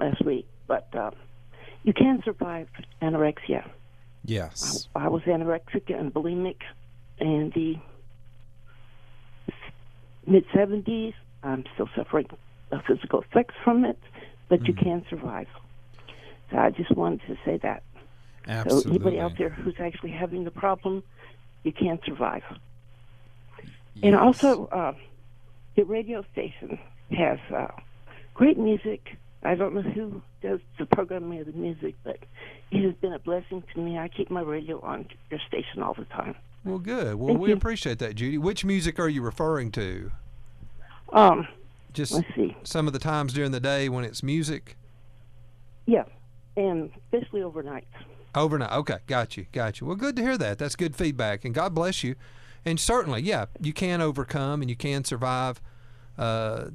last 0.00 0.24
week, 0.24 0.46
but 0.66 0.88
uh, 0.94 1.12
you 1.82 1.92
can 1.92 2.22
survive 2.24 2.68
anorexia. 3.00 3.68
Yes. 4.24 4.88
I, 4.94 5.04
I 5.04 5.08
was 5.08 5.22
anorexic 5.22 5.94
and 5.94 6.12
bulimic 6.12 6.58
and 7.20 7.52
the 7.52 7.76
mid 10.26 10.46
70s. 10.48 11.14
I'm 11.42 11.64
still 11.74 11.88
suffering 11.96 12.26
the 12.70 12.80
physical 12.86 13.22
effects 13.22 13.54
from 13.64 13.84
it, 13.84 13.98
but 14.48 14.66
you 14.66 14.74
Mhm. 14.74 14.82
can 14.82 15.06
survive. 15.08 15.48
So 16.50 16.58
I 16.58 16.70
just 16.70 16.90
wanted 16.92 17.22
to 17.28 17.36
say 17.44 17.58
that. 17.58 17.82
Absolutely. 18.46 18.82
So 18.82 18.88
anybody 18.90 19.20
out 19.20 19.36
there 19.36 19.50
who's 19.50 19.78
actually 19.78 20.10
having 20.10 20.44
the 20.44 20.50
problem, 20.50 21.02
you 21.62 21.72
can 21.72 22.00
survive. 22.04 22.42
Yes. 23.94 24.04
And 24.04 24.14
also, 24.16 24.66
uh, 24.66 24.94
the 25.76 25.84
radio 25.84 26.24
station 26.32 26.78
has 27.10 27.38
uh, 27.54 27.68
great 28.34 28.58
music. 28.58 29.16
I 29.42 29.54
don't 29.54 29.74
know 29.74 29.82
who 29.82 30.22
does 30.42 30.60
the 30.78 30.86
programming 30.86 31.40
of 31.40 31.46
the 31.46 31.52
music, 31.52 31.94
but 32.04 32.18
it 32.70 32.82
has 32.84 32.94
been 32.94 33.12
a 33.12 33.18
blessing 33.18 33.62
to 33.74 33.80
me. 33.80 33.98
I 33.98 34.08
keep 34.08 34.30
my 34.30 34.42
radio 34.42 34.80
on 34.80 35.06
your 35.30 35.40
station 35.46 35.82
all 35.82 35.94
the 35.94 36.04
time. 36.06 36.34
Well, 36.64 36.78
good. 36.78 37.14
Well, 37.14 37.28
Thank 37.28 37.40
we 37.40 37.48
you. 37.48 37.54
appreciate 37.54 37.98
that, 38.00 38.16
Judy. 38.16 38.38
Which 38.38 38.64
music 38.64 38.98
are 38.98 39.08
you 39.08 39.22
referring 39.22 39.70
to? 39.72 40.10
Um, 41.12 41.48
Just 41.92 42.20
some 42.64 42.86
of 42.86 42.92
the 42.92 42.98
times 42.98 43.32
during 43.32 43.52
the 43.52 43.60
day 43.60 43.88
when 43.88 44.04
it's 44.04 44.22
music. 44.22 44.76
Yeah, 45.86 46.04
and 46.56 46.90
especially 47.12 47.42
overnight. 47.42 47.86
Overnight. 48.34 48.72
Okay, 48.72 48.98
got 49.06 49.36
you, 49.36 49.46
got 49.52 49.80
you. 49.80 49.86
Well, 49.86 49.96
good 49.96 50.16
to 50.16 50.22
hear 50.22 50.36
that. 50.36 50.58
That's 50.58 50.76
good 50.76 50.94
feedback, 50.94 51.44
and 51.46 51.54
God 51.54 51.74
bless 51.74 52.04
you. 52.04 52.14
And 52.64 52.78
certainly, 52.78 53.22
yeah, 53.22 53.46
you 53.62 53.72
can 53.72 54.02
overcome 54.02 54.60
and 54.60 54.68
you 54.68 54.76
can 54.76 55.04
survive 55.04 55.62
uh, 56.18 56.66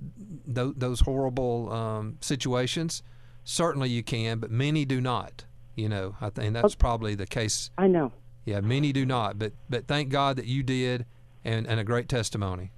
th- 0.51 0.73
those 0.77 1.01
horrible 1.01 1.71
um, 1.71 2.17
situations. 2.21 3.03
Certainly, 3.43 3.89
you 3.89 4.01
can, 4.01 4.39
but 4.39 4.49
many 4.49 4.85
do 4.85 4.99
not. 4.99 5.45
You 5.75 5.89
know, 5.89 6.15
I 6.21 6.29
think 6.29 6.53
that's 6.53 6.75
probably 6.75 7.13
the 7.13 7.27
case. 7.27 7.69
I 7.77 7.87
know. 7.87 8.11
Yeah, 8.45 8.59
many 8.61 8.91
do 8.91 9.05
not. 9.05 9.39
But 9.39 9.53
but 9.69 9.87
thank 9.87 10.09
God 10.09 10.35
that 10.37 10.45
you 10.45 10.63
did, 10.63 11.05
and 11.43 11.67
and 11.67 11.79
a 11.79 11.83
great 11.83 12.09
testimony. 12.09 12.71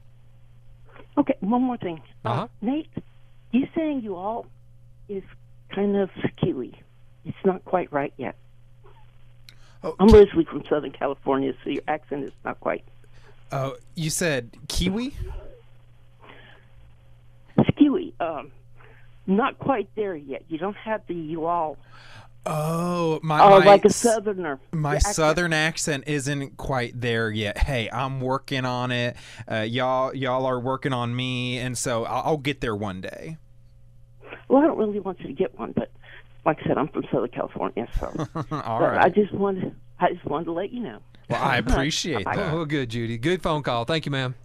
Okay, 1.18 1.36
one 1.40 1.64
more 1.64 1.78
thing. 1.78 2.02
Uh-huh. 2.24 2.44
Uh, 2.44 2.48
Nate, 2.62 2.90
you 3.52 3.68
saying 3.76 4.02
you 4.02 4.16
all 4.16 4.48
is 5.08 5.24
kind 5.74 5.96
of 5.96 6.10
skewy. 6.18 6.76
It's 7.24 7.38
not 7.46 7.64
quite 7.66 7.92
right 7.92 8.14
yet. 8.18 8.36
Oh, 9.84 9.96
I'm 10.00 10.14
originally 10.14 10.46
from 10.46 10.64
Southern 10.70 10.92
California, 10.92 11.54
so 11.64 11.70
your 11.70 11.84
accent 11.88 12.26
is 12.26 12.32
not 12.44 12.60
quite 12.60 12.84
Oh, 13.52 13.78
you 13.96 14.10
said 14.10 14.52
kiwi? 14.68 15.14
skewy. 17.60 18.14
Um, 18.20 18.52
not 19.28 19.60
quite 19.60 19.88
there 19.96 20.16
yet. 20.16 20.44
You 20.50 20.58
don't 20.58 20.76
have 20.78 21.02
the 21.08 21.14
you 21.14 21.46
all. 21.46 21.78
Oh, 22.46 23.20
my, 23.24 23.42
Oh, 23.44 23.60
my 23.60 23.66
like 23.66 23.86
a 23.86 23.90
southerner. 23.90 24.60
My 24.72 24.96
accent- 24.98 25.16
southern 25.16 25.54
accent 25.54 26.04
isn't 26.08 26.58
quite 26.58 27.00
there 27.00 27.32
yet. 27.32 27.58
Hey, 27.58 27.90
I'm 27.92 28.22
working 28.22 28.66
on 28.66 28.92
it. 28.92 29.16
Uh, 29.52 29.62
y'all, 29.62 30.14
y'all 30.16 30.46
are 30.46 30.60
working 30.60 30.94
on 30.94 31.16
me, 31.16 31.58
and 31.58 31.78
so 31.78 32.06
I'll, 32.06 32.22
I'll 32.26 32.38
get 32.38 32.62
there 32.62 32.76
one 32.76 33.02
day. 33.02 33.38
Well, 34.48 34.62
I 34.64 34.68
don't 34.68 34.78
really 34.78 35.00
want 35.00 35.20
you 35.22 35.28
to 35.28 35.34
get 35.34 35.58
one, 35.58 35.72
but 35.76 35.92
like 36.46 36.60
I 36.64 36.68
said, 36.68 36.78
I'm 36.78 36.88
from 36.90 37.04
Southern 37.12 37.30
California, 37.32 37.88
so. 38.00 38.28
All 38.52 38.80
right. 38.82 39.04
I 39.04 39.10
just 39.10 39.34
wanted, 39.34 39.76
I 40.00 40.14
just 40.14 40.26
wanted 40.26 40.46
to 40.46 40.52
let 40.52 40.72
you 40.72 40.82
know. 40.82 41.00
Well, 41.30 41.42
I 41.42 41.58
appreciate 41.66 42.26
Bye. 42.26 42.36
that. 42.36 42.54
Well, 42.54 42.66
good, 42.66 42.90
Judy. 42.90 43.18
Good 43.18 43.42
phone 43.42 43.64
call. 43.64 43.86
Thank 43.86 44.06
you, 44.06 44.12
ma'am. 44.12 44.36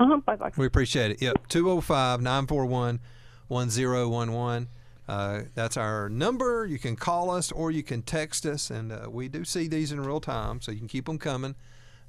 Uh-huh, 0.00 0.18
bye 0.24 0.36
bye. 0.36 0.52
We 0.56 0.64
appreciate 0.64 1.10
it. 1.10 1.20
Yep, 1.20 1.48
205 1.48 2.22
941 2.22 3.00
1011. 3.48 4.68
Uh, 5.08 5.42
That's 5.54 5.76
our 5.76 6.08
number. 6.08 6.66
You 6.66 6.78
can 6.78 6.94
call 6.96 7.30
us 7.30 7.50
or 7.50 7.70
you 7.70 7.82
can 7.82 8.02
text 8.02 8.44
us, 8.44 8.70
and 8.70 8.92
uh, 8.92 9.08
we 9.10 9.28
do 9.28 9.44
see 9.44 9.66
these 9.66 9.90
in 9.90 10.00
real 10.00 10.20
time, 10.20 10.60
so 10.60 10.70
you 10.70 10.78
can 10.78 10.88
keep 10.88 11.06
them 11.06 11.18
coming, 11.18 11.54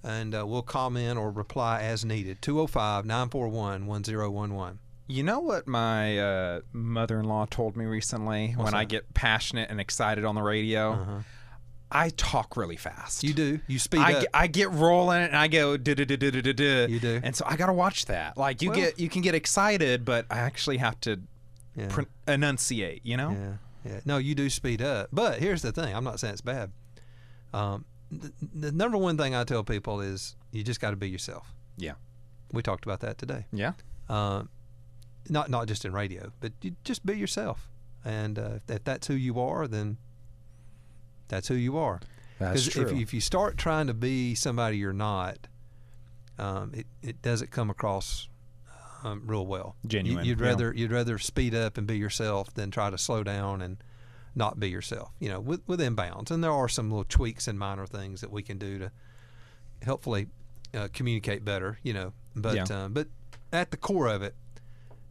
and 0.04 0.36
uh, 0.36 0.46
we'll 0.46 0.62
comment 0.62 1.18
or 1.18 1.32
reply 1.32 1.82
as 1.82 2.04
needed. 2.04 2.42
205 2.42 3.06
941 3.06 3.86
1011. 3.86 4.80
You 5.08 5.24
know 5.24 5.40
what 5.40 5.68
my 5.68 6.20
uh, 6.20 6.62
mother-in-law 6.72 7.48
told 7.50 7.76
me 7.76 7.86
recently 7.86 8.52
when 8.52 8.76
I 8.76 8.86
get 8.86 9.12
passionate 9.16 9.72
and 9.72 9.80
excited 9.80 10.24
on 10.24 10.36
the 10.36 10.44
radio? 10.44 11.24
I 11.92 12.10
talk 12.10 12.56
really 12.56 12.76
fast. 12.76 13.24
You 13.24 13.34
do. 13.34 13.60
You 13.66 13.80
speed 13.80 14.02
I, 14.02 14.14
up. 14.14 14.26
I 14.34 14.46
get 14.46 14.70
rolling 14.72 15.24
and 15.24 15.36
I 15.36 15.48
go 15.48 15.76
duh, 15.78 15.96
duh, 15.96 16.06
duh, 16.06 16.16
duh, 16.16 16.30
duh, 16.30 16.54
duh. 16.54 16.88
You 16.88 17.00
do. 17.00 17.20
and 17.24 17.36
so 17.36 17.44
I 17.48 17.56
gotta 17.56 17.74
watch 17.74 18.06
that. 18.06 18.38
Like 18.38 18.62
you 18.62 18.70
Well- 18.70 18.80
get 18.80 19.00
you 19.00 19.10
can 19.10 19.24
get 19.24 19.34
excited, 19.34 20.06
but 20.06 20.28
I 20.30 20.38
actually 20.38 20.78
have 20.78 21.00
to 21.02 21.20
yeah. 21.80 21.88
pr- 21.90 22.02
enunciate. 22.28 23.02
You 23.06 23.18
know, 23.18 23.32
Yeah, 23.32 23.92
yeah. 23.92 24.00
No, 24.06 24.18
you 24.18 24.36
do 24.36 24.50
speed 24.50 24.82
up. 24.82 25.10
But 25.12 25.40
here's 25.40 25.62
the 25.62 25.72
thing. 25.72 25.96
I'm 25.96 26.04
not 26.04 26.20
saying 26.20 26.34
it's 26.34 26.42
bad. 26.42 26.72
Um, 27.54 27.86
the, 28.12 28.32
the 28.54 28.72
number 28.72 28.98
one 28.98 29.18
thing 29.18 29.36
I 29.36 29.44
tell 29.44 29.64
people 29.64 30.02
is 30.02 30.36
you 30.52 30.64
just 30.64 30.80
got 30.82 30.92
to 30.92 30.96
be 30.96 31.10
yourself. 31.10 31.54
Yeah. 31.78 31.94
We 32.52 32.62
talked 32.62 32.86
about 32.86 33.00
that 33.02 33.18
today. 33.18 33.46
yeah. 33.52 33.74
Um, 34.10 34.50
not 35.30 35.50
not 35.52 35.68
just 35.68 35.86
in 35.86 35.92
radio, 35.94 36.32
but 36.40 36.54
you 36.62 36.76
just 36.84 37.06
be 37.06 37.16
yourself. 37.16 37.70
And 38.04 38.40
uh, 38.40 38.60
if, 38.68 38.84
that's 38.84 39.06
who 39.08 39.14
you 39.14 39.40
are, 39.40 39.68
then 39.68 39.98
that's 41.28 41.48
who 41.48 41.54
you 41.54 41.78
are. 41.78 42.00
That's 42.40 42.66
If, 42.68 42.74
true. 42.74 42.98
if 42.98 43.14
you 43.14 43.22
start 43.22 43.58
trying 43.58 43.86
to 43.88 43.94
be 43.94 44.34
somebody 44.34 44.78
you're 44.78 44.94
not, 44.94 45.48
um, 46.40 46.72
it, 46.74 46.88
it 47.04 47.22
doesn't 47.22 47.52
come 47.52 47.70
across 47.70 48.30
um, 49.04 49.24
real 49.26 49.46
well. 49.46 49.76
You- 49.84 49.90
Genuine, 49.90 50.26
You'd 50.26 50.40
yeah. 50.40 50.46
rather 50.48 50.74
you'd 50.76 50.92
rather 50.92 51.18
speed 51.18 51.54
up 51.56 51.78
and 51.78 51.86
be 51.88 51.98
yourself 51.98 52.54
than 52.54 52.72
try 52.72 52.90
to 52.90 52.98
slow 52.98 53.24
down 53.24 53.62
and 53.62 53.78
not 54.36 54.60
be 54.60 54.70
yourself. 54.70 55.12
You 55.20 55.30
know, 55.30 55.40
with, 55.40 55.62
within 55.68 55.96
bounds. 55.96 56.32
And 56.32 56.44
there 56.44 56.52
are 56.52 56.70
some 56.70 56.90
little 56.90 57.06
tweaks 57.06 57.48
and 57.48 57.58
minor 57.60 57.86
things 57.88 58.22
that 58.22 58.32
we 58.32 58.44
can 58.44 58.58
do 58.58 58.78
to 58.80 58.92
helpfully 59.82 60.28
uh, 60.74 60.88
communicate 60.94 61.44
better. 61.46 61.80
You 61.84 61.94
know, 61.94 62.14
but 62.36 62.56
Yeah. 62.56 62.66
uh, 62.70 62.90
but 62.90 63.08
at 63.52 63.72
the 63.72 63.78
core 63.78 64.08
of 64.08 64.22
it, 64.22 64.36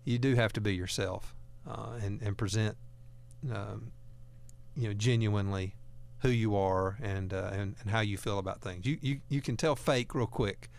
you 0.05 0.19
do 0.19 0.35
have 0.37 0.53
to 0.55 0.61
be 0.61 0.75
yourself 0.75 1.35
uh, 1.67 1.99
and 2.03 2.23
and 2.23 2.37
present, 2.39 2.77
um, 3.53 3.93
you 4.77 4.89
know, 4.89 4.95
genuinely 4.95 5.75
who 6.23 6.31
you 6.31 6.57
are 6.57 6.99
and, 7.01 7.33
uh, 7.33 7.51
and 7.53 7.77
and 7.81 7.91
how 7.91 8.01
you 8.01 8.17
feel 8.19 8.39
about 8.39 8.61
things. 8.61 8.85
You 8.87 8.99
you, 9.01 9.21
you 9.29 9.41
can 9.41 9.57
tell 9.57 9.77
fake 9.77 10.15
real 10.15 10.27
quick 10.27 10.71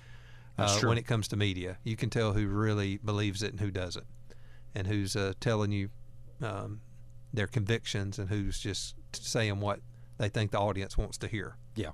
uh, 0.62 0.80
when 0.88 0.98
it 0.98 1.06
comes 1.06 1.28
to 1.30 1.36
media. 1.38 1.78
You 1.84 1.96
can 1.96 2.10
tell 2.10 2.34
who 2.34 2.48
really 2.48 2.98
believes 2.98 3.44
it 3.44 3.52
and 3.52 3.60
who 3.60 3.72
doesn't, 3.72 4.06
and 4.76 4.88
who's 4.88 5.16
uh, 5.16 5.34
telling 5.40 5.72
you 5.72 5.90
um, 6.42 6.82
their 7.34 7.48
convictions 7.48 8.20
and 8.20 8.30
who's 8.30 8.60
just 8.60 8.96
saying 9.14 9.60
what 9.60 9.80
they 10.18 10.30
think 10.30 10.52
the 10.52 10.60
audience 10.60 10.98
wants 10.98 11.18
to 11.20 11.28
hear. 11.28 11.58
Yeah. 11.76 11.92